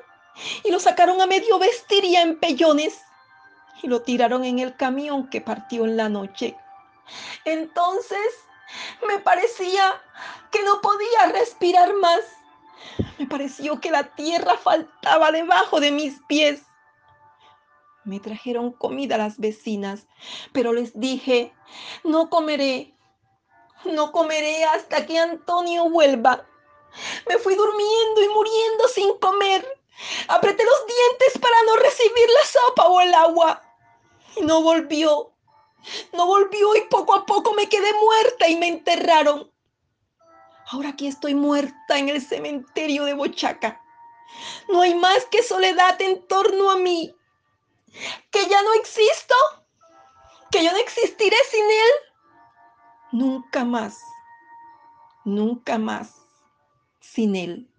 y 0.63 0.71
lo 0.71 0.79
sacaron 0.79 1.21
a 1.21 1.27
medio 1.27 1.59
vestir 1.59 2.05
y 2.05 2.15
a 2.15 2.21
empellones 2.21 3.01
y 3.81 3.87
lo 3.87 4.01
tiraron 4.01 4.43
en 4.43 4.59
el 4.59 4.75
camión 4.75 5.29
que 5.29 5.41
partió 5.41 5.85
en 5.85 5.97
la 5.97 6.09
noche. 6.09 6.55
Entonces 7.45 8.33
me 9.07 9.19
parecía 9.19 10.01
que 10.51 10.63
no 10.63 10.81
podía 10.81 11.31
respirar 11.33 11.93
más. 11.95 12.21
Me 13.17 13.27
pareció 13.27 13.79
que 13.79 13.91
la 13.91 14.15
tierra 14.15 14.57
faltaba 14.57 15.31
debajo 15.31 15.79
de 15.79 15.91
mis 15.91 16.19
pies. 16.27 16.61
Me 18.03 18.19
trajeron 18.19 18.71
comida 18.71 19.17
las 19.17 19.37
vecinas, 19.37 20.07
pero 20.53 20.71
les 20.71 20.97
dije, 20.97 21.53
no 22.03 22.29
comeré, 22.29 22.95
no 23.85 24.11
comeré 24.11 24.63
hasta 24.65 25.05
que 25.05 25.19
Antonio 25.19 25.89
vuelva. 25.89 26.45
Me 27.27 27.37
fui 27.37 27.55
durmiendo 27.55 28.21
y 28.23 28.29
muriendo 28.29 28.87
sin 28.87 29.17
comer. 29.19 29.67
Apreté 30.27 30.63
los 30.63 30.85
dientes 30.87 31.41
para 31.41 31.55
no 31.65 31.75
recibir 31.77 32.29
la 32.29 32.47
sopa 32.47 32.87
o 32.87 33.01
el 33.01 33.13
agua. 33.13 33.61
Y 34.35 34.41
no 34.41 34.61
volvió. 34.61 35.33
No 36.13 36.25
volvió 36.27 36.75
y 36.75 36.81
poco 36.89 37.15
a 37.15 37.25
poco 37.25 37.53
me 37.53 37.67
quedé 37.69 37.91
muerta 37.93 38.47
y 38.47 38.55
me 38.55 38.67
enterraron. 38.67 39.51
Ahora 40.69 40.89
aquí 40.89 41.07
estoy 41.07 41.33
muerta 41.33 41.97
en 41.97 42.09
el 42.09 42.21
cementerio 42.21 43.05
de 43.05 43.13
Bochaca. 43.13 43.81
No 44.67 44.81
hay 44.81 44.95
más 44.95 45.25
que 45.31 45.41
soledad 45.41 46.01
en 46.01 46.27
torno 46.27 46.71
a 46.71 46.77
mí 46.77 47.15
que 48.29 48.47
ya 48.47 48.61
no 48.63 48.73
existo, 48.73 49.35
que 50.51 50.63
yo 50.63 50.71
no 50.71 50.77
existiré 50.77 51.37
sin 51.49 51.63
Él. 51.63 51.91
Nunca 53.13 53.63
más, 53.63 53.97
nunca 55.23 55.77
más 55.77 56.15
sin 56.99 57.37
Él. 57.37 57.71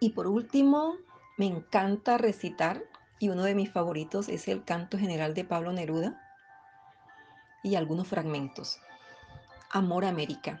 Y 0.00 0.10
por 0.10 0.26
último, 0.26 0.96
me 1.38 1.46
encanta 1.46 2.18
recitar, 2.18 2.82
y 3.18 3.30
uno 3.30 3.42
de 3.44 3.54
mis 3.54 3.70
favoritos 3.72 4.28
es 4.28 4.48
el 4.48 4.64
canto 4.64 4.98
general 4.98 5.34
de 5.34 5.44
Pablo 5.44 5.72
Neruda 5.72 6.19
y 7.62 7.74
algunos 7.74 8.08
fragmentos. 8.08 8.78
Amor 9.70 10.04
América. 10.04 10.60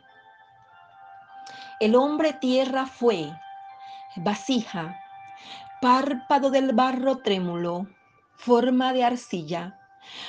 El 1.80 1.96
hombre 1.96 2.34
tierra 2.34 2.86
fue 2.86 3.32
vasija, 4.16 4.98
párpado 5.80 6.50
del 6.50 6.72
barro 6.74 7.18
trémulo, 7.18 7.86
forma 8.36 8.92
de 8.92 9.04
arcilla. 9.04 9.78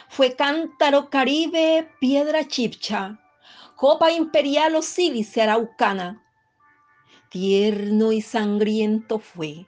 Fue 0.07 0.35
cántaro 0.35 1.09
caribe, 1.09 1.89
piedra 1.99 2.47
chipcha, 2.47 3.19
copa 3.75 4.11
imperial 4.11 4.75
o 4.75 4.81
araucana. 5.41 6.23
Tierno 7.29 8.11
y 8.11 8.21
sangriento 8.21 9.19
fue, 9.19 9.67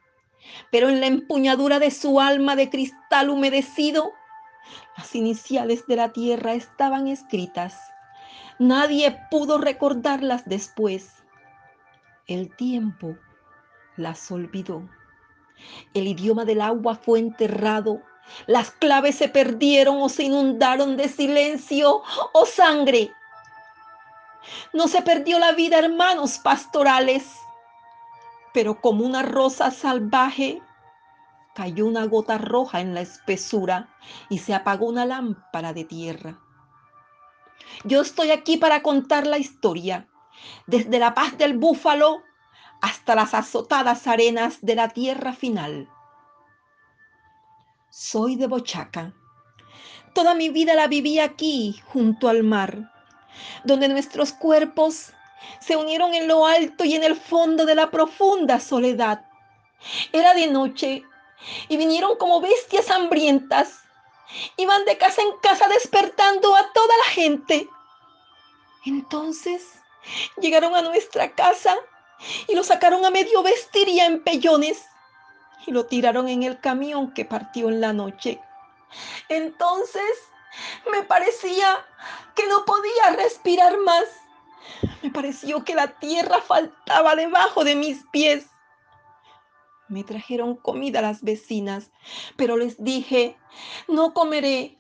pero 0.72 0.90
en 0.90 1.00
la 1.00 1.08
empuñadura 1.08 1.80
de 1.80 1.92
su 1.92 2.20
alma 2.20 2.56
de 2.56 2.70
cristal 2.70 3.30
humedecido, 3.30 4.12
las 4.98 5.16
iniciales 5.16 5.86
de 5.88 5.96
la 5.96 6.14
tierra 6.14 6.54
estaban 6.54 7.08
escritas. 7.08 7.76
Nadie 8.60 9.20
pudo 9.32 9.58
recordarlas 9.58 10.44
después. 10.46 11.24
El 12.28 12.56
tiempo 12.56 13.16
las 13.98 14.32
olvidó. 14.32 14.88
El 15.94 16.08
idioma 16.08 16.46
del 16.46 16.62
agua 16.62 16.96
fue 16.96 17.20
enterrado. 17.20 18.02
Las 18.48 18.72
claves 18.72 19.16
se 19.16 19.28
perdieron 19.28 20.02
o 20.02 20.10
se 20.10 20.24
inundaron 20.24 20.96
de 20.98 21.10
silencio 21.10 22.02
o 22.34 22.46
sangre. 22.46 23.12
No 24.74 24.88
se 24.88 25.02
perdió 25.02 25.40
la 25.40 25.54
vida, 25.54 25.80
hermanos 25.80 26.38
pastorales, 26.38 27.26
pero 28.54 28.80
como 28.80 29.06
una 29.06 29.24
rosa 29.24 29.72
salvaje, 29.72 30.62
cayó 31.54 31.86
una 31.86 32.06
gota 32.06 32.38
roja 32.38 32.82
en 32.82 32.94
la 32.94 33.02
espesura 33.02 33.90
y 34.30 34.40
se 34.40 34.54
apagó 34.54 34.88
una 34.88 35.06
lámpara 35.06 35.74
de 35.74 35.86
tierra. 35.86 36.40
Yo 37.84 38.02
estoy 38.02 38.32
aquí 38.32 38.58
para 38.58 38.82
contar 38.82 39.28
la 39.28 39.38
historia, 39.38 40.08
desde 40.68 41.00
la 41.00 41.14
paz 41.14 41.38
del 41.38 41.58
búfalo 41.58 42.24
hasta 42.82 43.16
las 43.16 43.34
azotadas 43.34 44.08
arenas 44.08 44.60
de 44.62 44.76
la 44.76 44.90
tierra 44.90 45.34
final. 45.34 45.90
Soy 47.90 48.36
de 48.36 48.48
Bochaca. 48.48 49.14
Toda 50.14 50.36
mi 50.36 50.50
vida 50.50 50.76
la 50.76 50.88
viví 50.88 51.20
aquí, 51.20 51.82
junto 51.86 52.28
al 52.28 52.44
mar, 52.44 52.92
donde 53.64 53.88
nuestros 53.88 54.34
cuerpos 54.34 55.14
se 55.60 55.76
unieron 55.76 56.14
en 56.14 56.28
lo 56.28 56.46
alto 56.46 56.84
y 56.84 56.96
en 56.96 57.04
el 57.04 57.16
fondo 57.16 57.66
de 57.66 57.76
la 57.76 57.90
profunda 57.90 58.60
soledad. 58.60 59.26
Era 60.12 60.34
de 60.34 60.48
noche 60.48 61.04
y 61.68 61.78
vinieron 61.78 62.18
como 62.18 62.42
bestias 62.42 62.90
hambrientas. 62.90 63.80
Iban 64.58 64.86
de 64.86 64.98
casa 64.98 65.22
en 65.22 65.38
casa 65.42 65.68
despertando 65.68 66.56
a 66.56 66.72
toda 66.74 66.98
la 67.06 67.12
gente. 67.12 67.70
Entonces 68.86 69.74
llegaron 70.38 70.76
a 70.76 70.82
nuestra 70.82 71.34
casa 71.34 71.76
y 72.48 72.56
lo 72.56 72.64
sacaron 72.64 73.06
a 73.06 73.12
medio 73.12 73.44
vestir 73.44 73.88
y 73.90 74.00
a 74.00 74.06
empellones 74.06 74.84
y 75.66 75.72
lo 75.72 75.86
tiraron 75.86 76.28
en 76.28 76.44
el 76.44 76.60
camión 76.60 77.14
que 77.14 77.26
partió 77.26 77.70
en 77.70 77.82
la 77.82 77.94
noche. 77.94 78.40
Entonces 79.30 80.04
me 80.92 81.04
parecía 81.04 81.86
que 82.36 82.48
no 82.48 82.66
podía 82.66 83.16
respirar 83.16 83.78
más. 83.80 84.06
Me 85.02 85.10
pareció 85.10 85.64
que 85.64 85.76
la 85.76 85.88
tierra 86.00 86.42
faltaba 86.42 87.16
debajo 87.16 87.64
de 87.64 87.76
mis 87.76 88.04
pies. 88.12 88.46
Me 89.94 90.04
trajeron 90.04 90.56
comida 90.56 91.04
las 91.04 91.22
vecinas, 91.22 91.92
pero 92.36 92.58
les 92.58 92.84
dije, 92.84 93.38
no 93.88 94.12
comeré, 94.16 94.80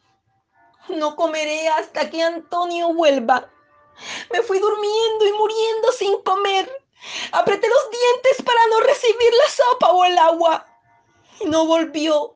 no 0.89 1.15
comeré 1.15 1.67
hasta 1.67 2.09
que 2.09 2.23
Antonio 2.23 2.91
vuelva. 2.95 3.47
Me 4.31 4.41
fui 4.41 4.57
durmiendo 4.57 5.27
y 5.27 5.33
muriendo 5.33 5.91
sin 5.91 6.19
comer. 6.23 6.67
Apreté 7.31 7.67
los 7.67 7.91
dientes 7.91 8.43
para 8.43 8.59
no 8.71 8.79
recibir 8.79 9.33
la 9.43 9.51
sopa 9.51 9.91
o 9.91 10.03
el 10.03 10.17
agua. 10.17 10.65
Y 11.41 11.45
no 11.45 11.67
volvió. 11.67 12.35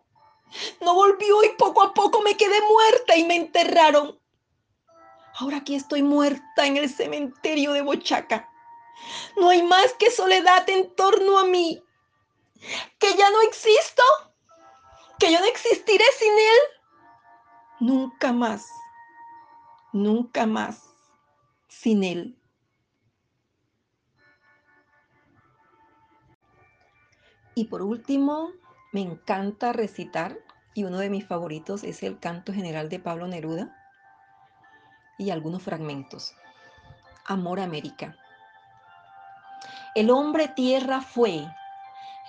No 0.79 0.93
volvió 0.93 1.43
y 1.45 1.49
poco 1.57 1.81
a 1.81 1.95
poco 1.95 2.21
me 2.21 2.37
quedé 2.37 2.61
muerta 2.61 3.15
y 3.17 3.23
me 3.23 3.37
enterraron. 3.37 4.19
Ahora 5.39 5.57
aquí 5.57 5.73
estoy 5.73 6.03
muerta 6.03 6.67
en 6.67 6.77
el 6.77 6.91
cementerio 6.91 7.73
de 7.73 7.81
Bochaca. 7.81 8.47
No 9.35 9.49
hay 9.49 9.63
más 9.63 9.93
que 9.93 10.11
soledad 10.11 10.69
en 10.69 10.93
torno 10.93 11.39
a 11.39 11.43
mí. 11.43 11.81
Que 12.99 13.15
ya 13.15 13.29
no 13.31 13.41
existo. 13.41 14.03
Que 15.19 15.31
yo 15.31 15.39
no 15.39 15.45
existiré 15.45 16.05
sin 16.17 16.31
él. 16.31 16.77
Nunca 17.79 18.31
más. 18.33 18.67
Nunca 19.93 20.45
más 20.45 20.83
sin 21.67 22.03
él. 22.03 22.37
Y 27.55 27.65
por 27.65 27.81
último, 27.81 28.51
me 28.93 29.01
encanta 29.01 29.73
recitar, 29.73 30.37
y 30.75 30.83
uno 30.83 30.99
de 30.99 31.09
mis 31.09 31.25
favoritos 31.25 31.83
es 31.83 32.03
el 32.03 32.19
canto 32.19 32.53
general 32.53 32.87
de 32.87 32.99
Pablo 32.99 33.27
Neruda 33.27 33.75
y 35.17 35.31
algunos 35.31 35.63
fragmentos. 35.63 36.35
Amor 37.25 37.59
América. 37.59 38.15
El 39.95 40.11
hombre 40.11 40.49
tierra 40.49 41.01
fue, 41.01 41.47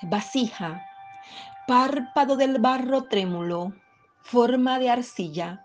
vasija, 0.03 0.85
párpado 1.67 2.37
del 2.37 2.59
barro 2.59 3.05
trémulo, 3.05 3.73
forma 4.23 4.79
de 4.79 4.91
arcilla. 4.91 5.65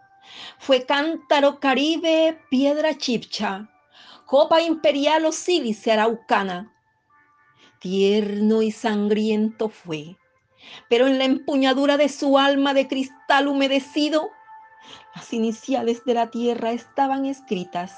Fue 0.57 0.85
cántaro 0.85 1.59
caribe, 1.59 2.39
piedra 2.49 2.97
chipcha, 2.97 3.69
copa 4.25 4.61
imperial 4.61 5.25
o 5.25 5.31
sílice 5.31 5.91
araucana 5.91 6.73
tierno 7.83 8.61
y 8.61 8.71
sangriento 8.71 9.67
fue, 9.67 10.15
pero 10.87 11.05
en 11.05 11.17
la 11.17 11.25
empuñadura 11.25 11.97
de 11.97 12.07
su 12.07 12.39
alma 12.39 12.73
de 12.73 12.87
cristal 12.87 13.49
humedecido, 13.49 14.29
las 15.13 15.33
iniciales 15.33 16.05
de 16.05 16.13
la 16.13 16.31
tierra 16.31 16.71
estaban 16.71 17.25
escritas. 17.25 17.93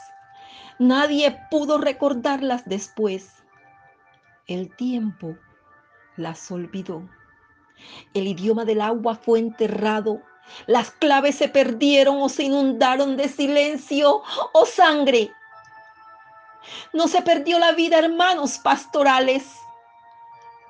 Nadie 0.80 1.38
pudo 1.52 1.78
recordarlas 1.78 2.66
después. 2.66 3.32
El 4.48 4.76
tiempo 4.76 5.38
las 6.18 6.52
olvidó. 6.52 7.08
El 8.14 8.28
idioma 8.28 8.66
del 8.66 8.82
agua 8.82 9.16
fue 9.16 9.40
enterrado. 9.40 10.22
Las 10.68 10.92
claves 10.92 11.36
se 11.36 11.50
perdieron 11.50 12.22
o 12.22 12.30
se 12.30 12.44
inundaron 12.44 13.18
de 13.18 13.28
silencio 13.28 14.22
o 14.54 14.66
sangre. 14.66 15.32
No 16.94 17.08
se 17.08 17.22
perdió 17.22 17.60
la 17.60 17.74
vida, 17.74 18.00
hermanos 18.00 18.60
pastorales 18.60 19.46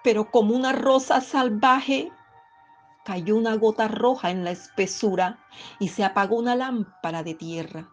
pero 0.06 0.30
como 0.30 0.56
una 0.56 0.72
rosa 0.72 1.20
salvaje 1.20 2.12
cayó 3.06 3.36
una 3.36 3.56
gota 3.56 3.88
roja 3.88 4.30
en 4.30 4.44
la 4.44 4.52
espesura 4.52 5.40
y 5.80 5.88
se 5.88 6.04
apagó 6.04 6.36
una 6.38 6.56
lámpara 6.56 7.24
de 7.24 7.34
tierra. 7.34 7.90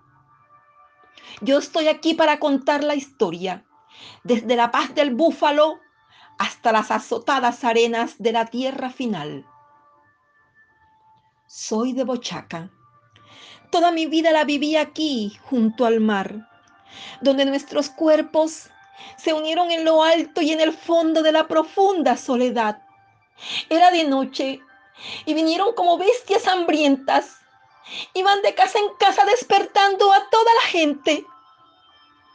Yo 1.40 1.56
estoy 1.56 1.88
aquí 1.88 2.12
para 2.12 2.38
contar 2.38 2.84
la 2.84 2.94
historia, 2.94 3.64
desde 4.24 4.56
la 4.56 4.70
paz 4.70 4.94
del 4.94 5.14
búfalo 5.14 5.80
hasta 6.38 6.72
las 6.72 6.90
azotadas 6.90 7.64
arenas 7.64 8.14
de 8.18 8.32
la 8.32 8.46
tierra 8.46 8.90
final. 8.90 9.46
Soy 11.46 11.92
de 11.92 12.04
Bochaca. 12.04 12.70
Toda 13.70 13.90
mi 13.90 14.06
vida 14.06 14.32
la 14.32 14.44
viví 14.44 14.76
aquí, 14.76 15.38
junto 15.42 15.86
al 15.86 16.00
mar, 16.00 16.48
donde 17.20 17.44
nuestros 17.44 17.90
cuerpos 17.90 18.70
se 19.16 19.32
unieron 19.32 19.70
en 19.70 19.84
lo 19.84 20.02
alto 20.02 20.40
y 20.42 20.52
en 20.52 20.60
el 20.60 20.72
fondo 20.72 21.22
de 21.22 21.32
la 21.32 21.48
profunda 21.48 22.16
soledad. 22.16 22.82
Era 23.68 23.90
de 23.90 24.04
noche 24.04 24.60
y 25.24 25.34
vinieron 25.34 25.74
como 25.74 25.98
bestias 25.98 26.46
hambrientas. 26.46 27.38
Iban 28.14 28.42
de 28.42 28.54
casa 28.54 28.78
en 28.78 28.94
casa 28.98 29.24
despertando 29.24 30.12
a 30.12 30.28
toda 30.30 30.54
la 30.62 30.68
gente. 30.68 31.26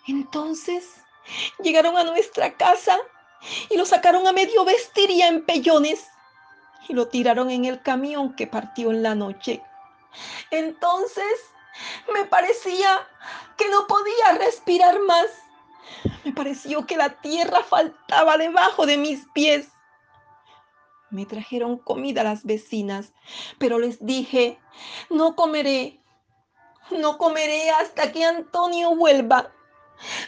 Entonces 0.08 0.96
llegaron 1.60 1.98
a 1.98 2.04
nuestra 2.04 2.56
casa 2.56 2.98
y 3.70 3.78
lo 3.78 3.86
sacaron 3.86 4.28
a 4.28 4.32
medio 4.32 4.66
vestir 4.66 5.10
y 5.10 5.22
a 5.22 5.28
empellones 5.28 6.08
y 6.88 6.94
lo 6.94 7.08
tiraron 7.08 7.50
en 7.50 7.66
el 7.66 7.82
camión 7.82 8.36
que 8.36 8.48
partió 8.48 8.92
en 8.92 9.04
la 9.04 9.16
noche. 9.16 9.62
Entonces 10.52 11.26
me 12.14 12.26
parecía 12.26 13.08
que 13.58 13.70
no 13.70 13.88
podía 13.88 14.38
respirar 14.38 15.00
más. 15.02 15.28
Me 16.24 16.32
pareció 16.32 16.86
que 16.86 16.98
la 16.98 17.22
tierra 17.22 17.64
faltaba 17.64 18.38
debajo 18.38 18.86
de 18.86 18.98
mis 18.98 19.26
pies. 19.34 19.70
Me 21.10 21.26
trajeron 21.26 21.78
comida 21.78 22.24
las 22.24 22.44
vecinas, 22.44 23.14
pero 23.58 23.80
les 23.80 24.06
dije, 24.06 24.60
no 25.10 25.36
comeré, 25.36 26.02
no 26.92 27.18
comeré 27.18 27.70
hasta 27.72 28.12
que 28.12 28.26
Antonio 28.26 28.96
vuelva. 28.96 29.52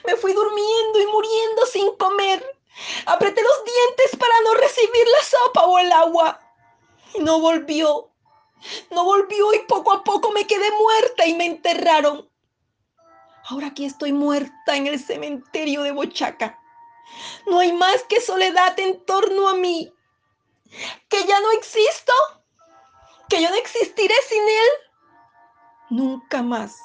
Me 0.06 0.16
fui 0.16 0.34
durmiendo 0.34 1.02
y 1.02 1.06
muriendo 1.08 1.66
sin 1.66 1.96
comer. 1.98 2.59
Apreté 3.06 3.42
los 3.42 3.64
dientes 3.66 4.20
para 4.20 4.34
no 4.46 4.54
recibir 4.56 5.08
la 5.08 5.24
sopa 5.26 5.66
o 5.66 5.80
el 5.80 5.92
agua. 5.92 6.40
Y 7.16 7.20
no 7.20 7.40
volvió. 7.40 8.12
No 8.92 9.04
volvió 9.04 9.54
y 9.54 9.60
poco 9.60 9.92
a 9.94 10.04
poco 10.04 10.32
me 10.32 10.46
quedé 10.46 10.70
muerta 10.72 11.26
y 11.26 11.34
me 11.34 11.46
enterraron. 11.46 12.30
Ahora 13.50 13.68
aquí 13.68 13.86
estoy 13.86 14.14
muerta 14.14 14.76
en 14.76 14.88
el 14.88 15.00
cementerio 15.00 15.82
de 15.84 15.92
Bochaca. 15.92 16.60
No 17.48 17.60
hay 17.60 17.74
más 17.74 18.04
que 18.04 18.22
soledad 18.22 18.78
en 18.80 19.04
torno 19.06 19.50
a 19.50 19.56
mí 19.56 19.92
que 21.08 21.26
ya 21.26 21.40
no 21.40 21.52
existo, 21.52 22.14
que 23.28 23.42
yo 23.42 23.50
no 23.50 23.56
existiré 23.56 24.14
sin 24.28 24.44
Él. 24.44 24.70
Nunca 25.90 26.44
más, 26.44 26.78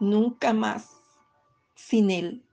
nunca 0.00 0.52
más 0.52 0.90
sin 1.74 2.10
Él. 2.10 2.45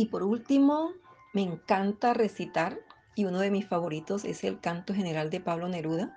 Y 0.00 0.06
por 0.06 0.22
último, 0.22 0.92
me 1.34 1.42
encanta 1.42 2.14
recitar, 2.14 2.78
y 3.14 3.26
uno 3.26 3.38
de 3.38 3.50
mis 3.50 3.68
favoritos 3.68 4.24
es 4.24 4.44
el 4.44 4.58
canto 4.58 4.94
general 4.94 5.28
de 5.28 5.40
Pablo 5.40 5.68
Neruda 5.68 6.16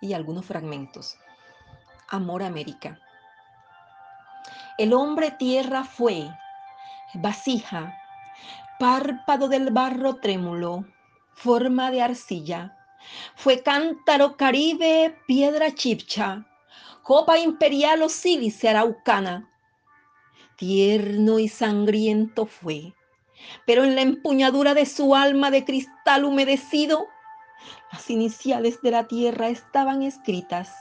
y 0.00 0.12
algunos 0.12 0.44
fragmentos. 0.44 1.16
Amor 2.08 2.42
América. 2.42 2.98
El 4.76 4.92
hombre 4.92 5.30
tierra 5.30 5.84
fue 5.84 6.28
vasija, 7.14 7.96
párpado 8.80 9.46
del 9.46 9.70
barro 9.70 10.16
trémulo, 10.16 10.84
forma 11.34 11.92
de 11.92 12.02
arcilla. 12.02 12.76
Fue 13.36 13.62
cántaro 13.62 14.36
caribe, 14.36 15.16
piedra 15.28 15.72
chipcha, 15.76 16.44
copa 17.04 17.38
imperial 17.38 18.02
o 18.02 18.08
sílice 18.08 18.68
araucana. 18.68 19.48
Tierno 20.62 21.40
y 21.40 21.48
sangriento 21.48 22.46
fue, 22.46 22.94
pero 23.66 23.82
en 23.82 23.96
la 23.96 24.02
empuñadura 24.02 24.74
de 24.74 24.86
su 24.86 25.16
alma 25.16 25.50
de 25.50 25.64
cristal 25.64 26.24
humedecido, 26.24 27.08
las 27.90 28.08
iniciales 28.08 28.80
de 28.80 28.92
la 28.92 29.08
tierra 29.08 29.48
estaban 29.48 30.04
escritas. 30.04 30.72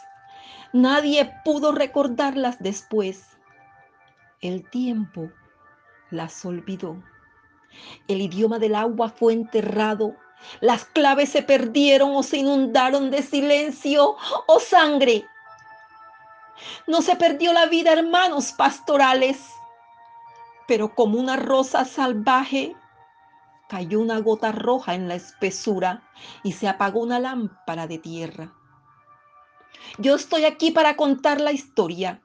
Nadie 0.72 1.34
pudo 1.44 1.72
recordarlas 1.72 2.60
después. 2.60 3.26
El 4.40 4.70
tiempo 4.70 5.32
las 6.12 6.46
olvidó. 6.46 7.02
El 8.08 8.22
idioma 8.22 8.60
del 8.60 8.76
agua 8.76 9.10
fue 9.10 9.34
enterrado. 9.34 10.16
Las 10.60 10.86
claves 10.86 11.30
se 11.30 11.42
perdieron 11.42 12.16
o 12.16 12.22
se 12.22 12.38
inundaron 12.38 13.10
de 13.10 13.24
silencio 13.24 14.16
o 14.46 14.60
sangre. 14.60 15.26
No 16.86 17.02
se 17.02 17.16
perdió 17.16 17.52
la 17.52 17.66
vida, 17.66 17.94
hermanos 17.94 18.52
pastorales, 18.52 19.40
pero 20.72 20.96
como 20.96 21.20
una 21.20 21.36
rosa 21.36 21.84
salvaje, 21.84 22.78
cayó 23.68 24.00
una 24.00 24.20
gota 24.20 24.54
roja 24.54 24.96
en 24.96 25.10
la 25.10 25.16
espesura 25.16 26.10
y 26.44 26.54
se 26.54 26.70
apagó 26.70 27.02
una 27.02 27.20
lámpara 27.20 27.88
de 27.88 27.98
tierra. 27.98 28.54
Yo 29.98 30.16
estoy 30.16 30.46
aquí 30.46 30.72
para 30.72 30.96
contar 30.96 31.42
la 31.42 31.52
historia, 31.52 32.22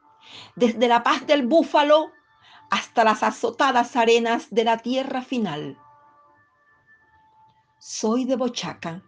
desde 0.55 0.87
la 0.87 1.03
paz 1.03 1.27
del 1.27 1.45
búfalo 1.45 2.13
hasta 2.71 3.03
las 3.03 3.25
azotadas 3.25 3.97
arenas 3.97 4.47
de 4.53 4.63
la 4.63 4.79
tierra 4.79 5.23
final. 5.23 5.77
Soy 7.81 8.27
de 8.27 8.37
Bochaca. 8.37 9.03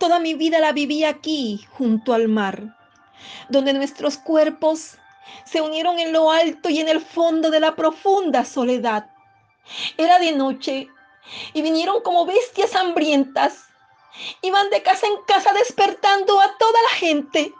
Toda 0.00 0.18
mi 0.18 0.34
vida 0.34 0.58
la 0.58 0.72
viví 0.72 1.04
aquí, 1.04 1.64
junto 1.70 2.12
al 2.12 2.26
mar, 2.26 2.76
donde 3.48 3.72
nuestros 3.72 4.18
cuerpos 4.18 4.98
se 5.44 5.60
unieron 5.60 5.98
en 5.98 6.12
lo 6.12 6.30
alto 6.30 6.68
y 6.68 6.80
en 6.80 6.88
el 6.88 7.00
fondo 7.00 7.50
de 7.50 7.60
la 7.60 7.74
profunda 7.74 8.44
soledad. 8.44 9.10
Era 9.96 10.18
de 10.18 10.32
noche 10.32 10.88
y 11.52 11.62
vinieron 11.62 12.02
como 12.02 12.26
bestias 12.26 12.74
hambrientas. 12.74 13.66
Iban 14.42 14.70
de 14.70 14.82
casa 14.82 15.06
en 15.06 15.22
casa 15.26 15.52
despertando 15.52 16.40
a 16.40 16.56
toda 16.58 16.82
la 16.90 16.96
gente. 16.96 17.52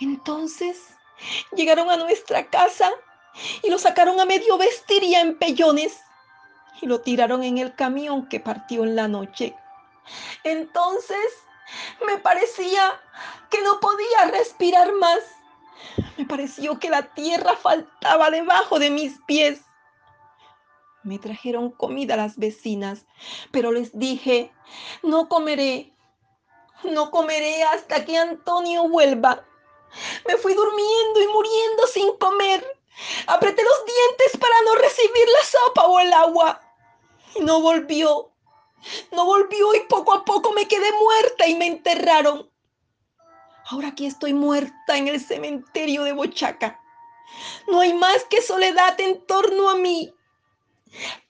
Entonces 0.00 0.78
llegaron 1.54 1.90
a 1.90 1.96
nuestra 1.96 2.48
casa 2.48 2.90
y 3.62 3.70
lo 3.70 3.78
sacaron 3.78 4.20
a 4.20 4.24
medio 4.24 4.58
vestir 4.58 5.02
y 5.02 5.14
a 5.14 5.20
empellones 5.20 6.00
y 6.80 6.86
lo 6.86 7.00
tiraron 7.00 7.42
en 7.44 7.58
el 7.58 7.74
camión 7.74 8.28
que 8.28 8.40
partió 8.40 8.84
en 8.84 8.96
la 8.96 9.08
noche. 9.08 9.54
Entonces 10.44 11.18
me 12.06 12.18
parecía 12.18 13.00
que 13.50 13.62
no 13.62 13.80
podía 13.80 14.26
respirar 14.30 14.92
más. 14.94 15.20
Me 16.16 16.24
pareció 16.24 16.78
que 16.78 16.90
la 16.90 17.14
tierra 17.14 17.56
faltaba 17.56 18.30
debajo 18.30 18.78
de 18.78 18.90
mis 18.90 19.18
pies. 19.26 19.60
Me 21.04 21.18
trajeron 21.18 21.70
comida 21.70 22.16
las 22.16 22.36
vecinas, 22.36 23.06
pero 23.50 23.72
les 23.72 23.98
dije, 23.98 24.52
no 25.02 25.28
comeré, 25.28 25.92
no 26.84 27.10
comeré 27.10 27.62
hasta 27.64 28.04
que 28.04 28.16
Antonio 28.16 28.88
vuelva. 28.88 29.44
Me 30.26 30.36
fui 30.36 30.54
durmiendo 30.54 31.20
y 31.20 31.26
muriendo 31.28 31.86
sin 31.88 32.16
comer. 32.18 32.64
Apreté 33.26 33.62
los 33.62 33.84
dientes 33.84 34.40
para 34.40 34.54
no 34.64 34.74
recibir 34.76 35.28
la 35.28 35.44
sopa 35.46 35.86
o 35.86 35.98
el 36.00 36.12
agua. 36.12 36.60
Y 37.34 37.40
no 37.40 37.60
volvió. 37.60 38.30
No 39.12 39.24
volvió 39.24 39.74
y 39.74 39.80
poco 39.88 40.12
a 40.12 40.24
poco 40.24 40.52
me 40.52 40.66
quedé 40.66 40.90
muerta 40.92 41.46
y 41.46 41.54
me 41.54 41.66
enterraron. 41.66 42.51
Ahora 43.70 43.88
aquí 43.88 44.06
estoy 44.06 44.34
muerta 44.34 44.96
en 44.96 45.08
el 45.08 45.20
cementerio 45.20 46.04
de 46.04 46.12
Bochaca. 46.12 46.80
No 47.68 47.80
hay 47.80 47.94
más 47.94 48.24
que 48.24 48.42
soledad 48.42 48.98
en 49.00 49.24
torno 49.26 49.70
a 49.70 49.76
mí. 49.76 50.14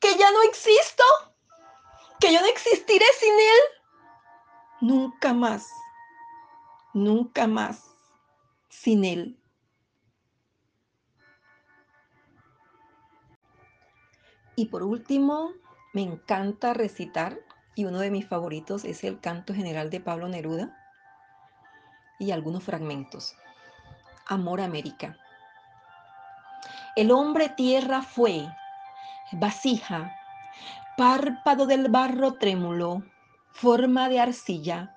Que 0.00 0.16
ya 0.16 0.30
no 0.32 0.42
existo. 0.42 1.04
Que 2.18 2.32
yo 2.32 2.40
no 2.40 2.46
existiré 2.46 3.04
sin 3.18 3.32
él. 3.32 3.60
Nunca 4.80 5.32
más. 5.32 5.68
Nunca 6.94 7.46
más 7.46 7.84
sin 8.68 9.04
él. 9.04 9.38
Y 14.56 14.66
por 14.66 14.82
último, 14.82 15.52
me 15.94 16.02
encanta 16.02 16.74
recitar, 16.74 17.38
y 17.74 17.86
uno 17.86 18.00
de 18.00 18.10
mis 18.10 18.28
favoritos 18.28 18.84
es 18.84 19.02
el 19.02 19.18
canto 19.18 19.54
general 19.54 19.88
de 19.88 20.00
Pablo 20.00 20.28
Neruda 20.28 20.81
y 22.22 22.32
algunos 22.32 22.64
fragmentos. 22.64 23.34
Amor 24.26 24.60
América. 24.60 25.16
El 26.96 27.10
hombre 27.10 27.48
tierra 27.48 28.02
fue, 28.02 28.46
vasija, 29.32 30.14
párpado 30.96 31.66
del 31.66 31.88
barro 31.88 32.34
trémulo, 32.34 33.02
forma 33.52 34.08
de 34.08 34.20
arcilla. 34.20 34.94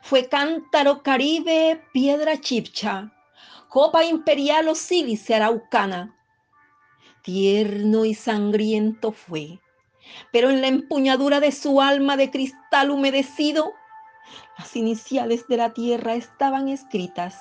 Fue 0.00 0.28
cántaro 0.28 1.02
caribe, 1.02 1.82
piedra 1.92 2.40
chipcha, 2.40 3.12
copa 3.68 4.04
imperial 4.04 4.68
o 4.68 4.74
sílice 4.74 5.34
araucana 5.34 6.16
tierno 7.22 8.04
y 8.04 8.14
sangriento 8.14 9.12
fue, 9.12 9.60
pero 10.32 10.50
en 10.50 10.60
la 10.60 10.68
empuñadura 10.68 11.40
de 11.40 11.52
su 11.52 11.80
alma 11.80 12.16
de 12.16 12.30
cristal 12.30 12.90
humedecido, 12.90 13.72
las 14.60 14.76
iniciales 14.76 15.48
de 15.48 15.56
la 15.56 15.72
tierra 15.72 16.16
estaban 16.16 16.68
escritas. 16.68 17.34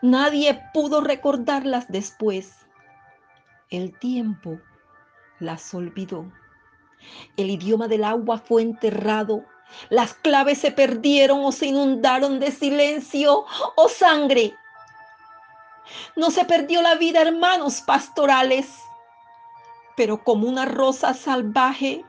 Nadie 0.00 0.60
pudo 0.74 1.00
recordarlas 1.00 1.86
después. 1.88 2.66
El 3.70 3.96
tiempo 3.96 4.58
las 5.38 5.72
olvidó. 5.72 6.32
El 7.36 7.48
idioma 7.48 7.86
del 7.86 8.02
agua 8.02 8.38
fue 8.38 8.62
enterrado. 8.62 9.44
Las 9.88 10.14
claves 10.14 10.58
se 10.58 10.72
perdieron 10.72 11.44
o 11.44 11.52
se 11.52 11.66
inundaron 11.66 12.40
de 12.40 12.50
silencio 12.50 13.44
o 13.76 13.88
sangre. 13.88 14.52
No 16.16 16.32
se 16.32 16.44
perdió 16.44 16.82
la 16.82 16.96
vida, 16.96 17.22
hermanos 17.22 17.82
pastorales, 17.82 18.80
pero 19.96 20.24
como 20.24 20.48
una 20.48 20.64
rosa 20.64 21.14
salvaje, 21.14 22.04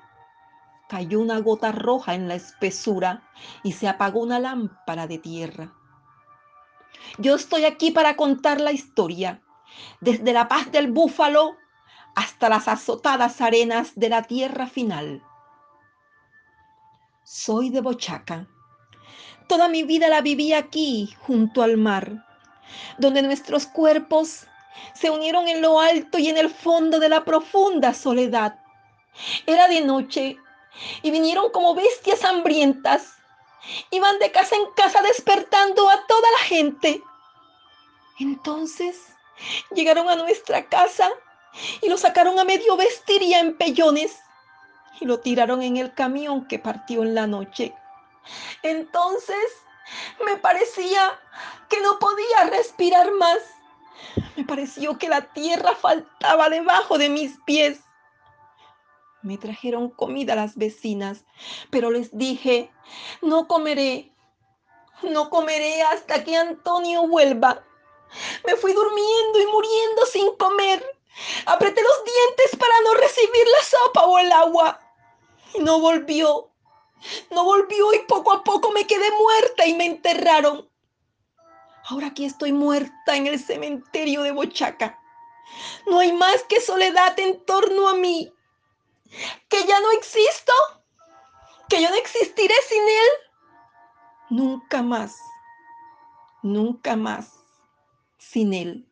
cayó 0.93 1.21
una 1.21 1.39
gota 1.39 1.71
roja 1.71 2.13
en 2.13 2.27
la 2.27 2.35
espesura 2.35 3.23
y 3.63 3.71
se 3.71 3.87
apagó 3.87 4.19
una 4.19 4.39
lámpara 4.39 5.07
de 5.07 5.17
tierra. 5.17 5.73
Yo 7.17 7.33
estoy 7.33 7.65
aquí 7.65 7.89
para 7.89 8.15
contar 8.15 8.61
la 8.61 8.71
historia, 8.71 9.41
desde 10.01 10.33
la 10.33 10.47
paz 10.47 10.71
del 10.71 10.91
búfalo 10.91 11.57
hasta 12.13 12.47
las 12.47 12.67
azotadas 12.67 13.41
arenas 13.41 13.93
de 13.95 14.09
la 14.09 14.21
tierra 14.21 14.67
final. 14.67 15.23
Soy 17.23 17.71
de 17.71 17.81
Bochaca. 17.81 18.47
Toda 19.47 19.69
mi 19.69 19.81
vida 19.81 20.09
la 20.09 20.21
viví 20.21 20.53
aquí, 20.53 21.11
junto 21.21 21.63
al 21.63 21.75
mar, 21.75 22.23
donde 22.99 23.23
nuestros 23.23 23.65
cuerpos 23.65 24.45
se 24.93 25.09
unieron 25.09 25.47
en 25.47 25.59
lo 25.59 25.79
alto 25.79 26.19
y 26.19 26.29
en 26.29 26.37
el 26.37 26.51
fondo 26.51 26.99
de 26.99 27.09
la 27.09 27.25
profunda 27.25 27.95
soledad. 27.95 28.59
Era 29.47 29.67
de 29.67 29.81
noche 29.81 30.37
y 31.01 31.11
vinieron 31.11 31.51
como 31.51 31.75
bestias 31.75 32.23
hambrientas. 32.23 33.17
Iban 33.91 34.19
de 34.19 34.31
casa 34.31 34.55
en 34.55 34.71
casa 34.75 35.01
despertando 35.01 35.89
a 35.89 36.05
toda 36.05 36.31
la 36.31 36.45
gente. 36.45 37.01
Entonces 38.19 38.99
llegaron 39.73 40.09
a 40.09 40.15
nuestra 40.15 40.67
casa 40.67 41.09
y 41.81 41.89
lo 41.89 41.97
sacaron 41.97 42.39
a 42.39 42.43
medio 42.43 42.75
vestir 42.75 43.21
y 43.21 43.33
a 43.33 43.39
empellones 43.39 44.17
y 44.99 45.05
lo 45.05 45.19
tiraron 45.19 45.61
en 45.61 45.77
el 45.77 45.93
camión 45.93 46.47
que 46.47 46.59
partió 46.59 47.03
en 47.03 47.15
la 47.15 47.27
noche. 47.27 47.73
Entonces 48.61 49.37
me 50.25 50.37
parecía 50.37 51.19
que 51.69 51.81
no 51.81 51.99
podía 51.99 52.49
respirar 52.49 53.11
más. 53.13 53.39
Me 54.35 54.43
pareció 54.43 54.97
que 54.97 55.09
la 55.09 55.21
tierra 55.33 55.75
faltaba 55.75 56.49
debajo 56.49 56.97
de 56.97 57.09
mis 57.09 57.37
pies. 57.45 57.79
Me 59.23 59.37
trajeron 59.37 59.89
comida 59.89 60.35
las 60.35 60.57
vecinas, 60.57 61.23
pero 61.69 61.91
les 61.91 62.15
dije, 62.17 62.69
no 63.21 63.47
comeré, 63.47 64.11
no 65.01 65.29
comeré 65.29 65.81
hasta 65.81 66.23
que 66.23 66.35
Antonio 66.35 67.07
vuelva. 67.07 67.63
Me 68.45 68.55
fui 68.55 68.73
durmiendo 68.73 69.39
y 69.39 69.45
muriendo 69.47 70.05
sin 70.05 70.35
comer. 70.35 70.85
Apreté 71.45 71.81
los 71.81 72.03
dientes 72.03 72.59
para 72.59 72.73
no 72.83 72.93
recibir 72.95 73.47
la 73.47 73.65
sopa 73.65 74.05
o 74.05 74.19
el 74.19 74.31
agua. 74.31 74.79
Y 75.53 75.59
no 75.59 75.79
volvió. 75.79 76.49
No 77.31 77.43
volvió 77.43 77.93
y 77.93 77.99
poco 77.99 78.33
a 78.33 78.43
poco 78.43 78.71
me 78.71 78.87
quedé 78.87 79.09
muerta 79.11 79.65
y 79.65 79.73
me 79.73 79.85
enterraron. 79.85 80.69
Ahora 81.85 82.07
aquí 82.07 82.25
estoy 82.25 82.53
muerta 82.53 83.15
en 83.15 83.27
el 83.27 83.39
cementerio 83.39 84.23
de 84.23 84.31
Bochaca. 84.31 84.99
No 85.85 85.99
hay 85.99 86.13
más 86.13 86.43
que 86.43 86.61
soledad 86.61 87.17
en 87.19 87.43
torno 87.45 87.89
a 87.89 87.95
mí. 87.95 88.32
Que 89.49 89.65
ya 89.65 89.79
no 89.79 89.91
existo. 89.91 90.53
Que 91.69 91.81
yo 91.81 91.89
no 91.89 91.95
existiré 91.95 92.55
sin 92.67 92.81
él. 92.81 93.09
Nunca 94.29 94.81
más. 94.81 95.15
Nunca 96.41 96.95
más 96.95 97.33
sin 98.17 98.53
él. 98.53 98.85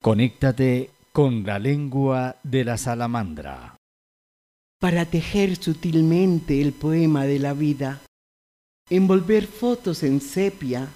Conéctate 0.00 0.90
con 1.12 1.44
la 1.44 1.58
lengua 1.58 2.36
de 2.42 2.64
la 2.64 2.78
salamandra. 2.78 3.76
Para 4.78 5.04
tejer 5.04 5.56
sutilmente 5.56 6.62
el 6.62 6.72
poema 6.72 7.24
de 7.24 7.38
la 7.40 7.52
vida, 7.52 8.00
envolver 8.88 9.46
fotos 9.46 10.02
en 10.04 10.20
sepia 10.20 10.88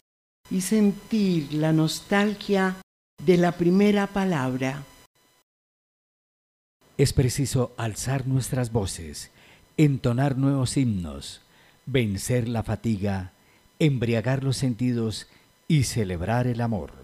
y 0.53 0.61
sentir 0.61 1.55
la 1.55 1.72
nostalgia 1.72 2.76
de 3.24 3.38
la 3.38 3.53
primera 3.53 4.07
palabra. 4.07 4.84
Es 6.98 7.14
preciso 7.14 7.72
alzar 7.78 8.26
nuestras 8.26 8.70
voces, 8.70 9.30
entonar 9.78 10.36
nuevos 10.36 10.76
himnos, 10.76 11.40
vencer 11.86 12.48
la 12.48 12.62
fatiga, 12.62 13.32
embriagar 13.78 14.44
los 14.44 14.59
sentidos 14.59 15.26
y 15.68 15.84
celebrar 15.84 16.46
el 16.46 16.61
amor. 16.61 17.01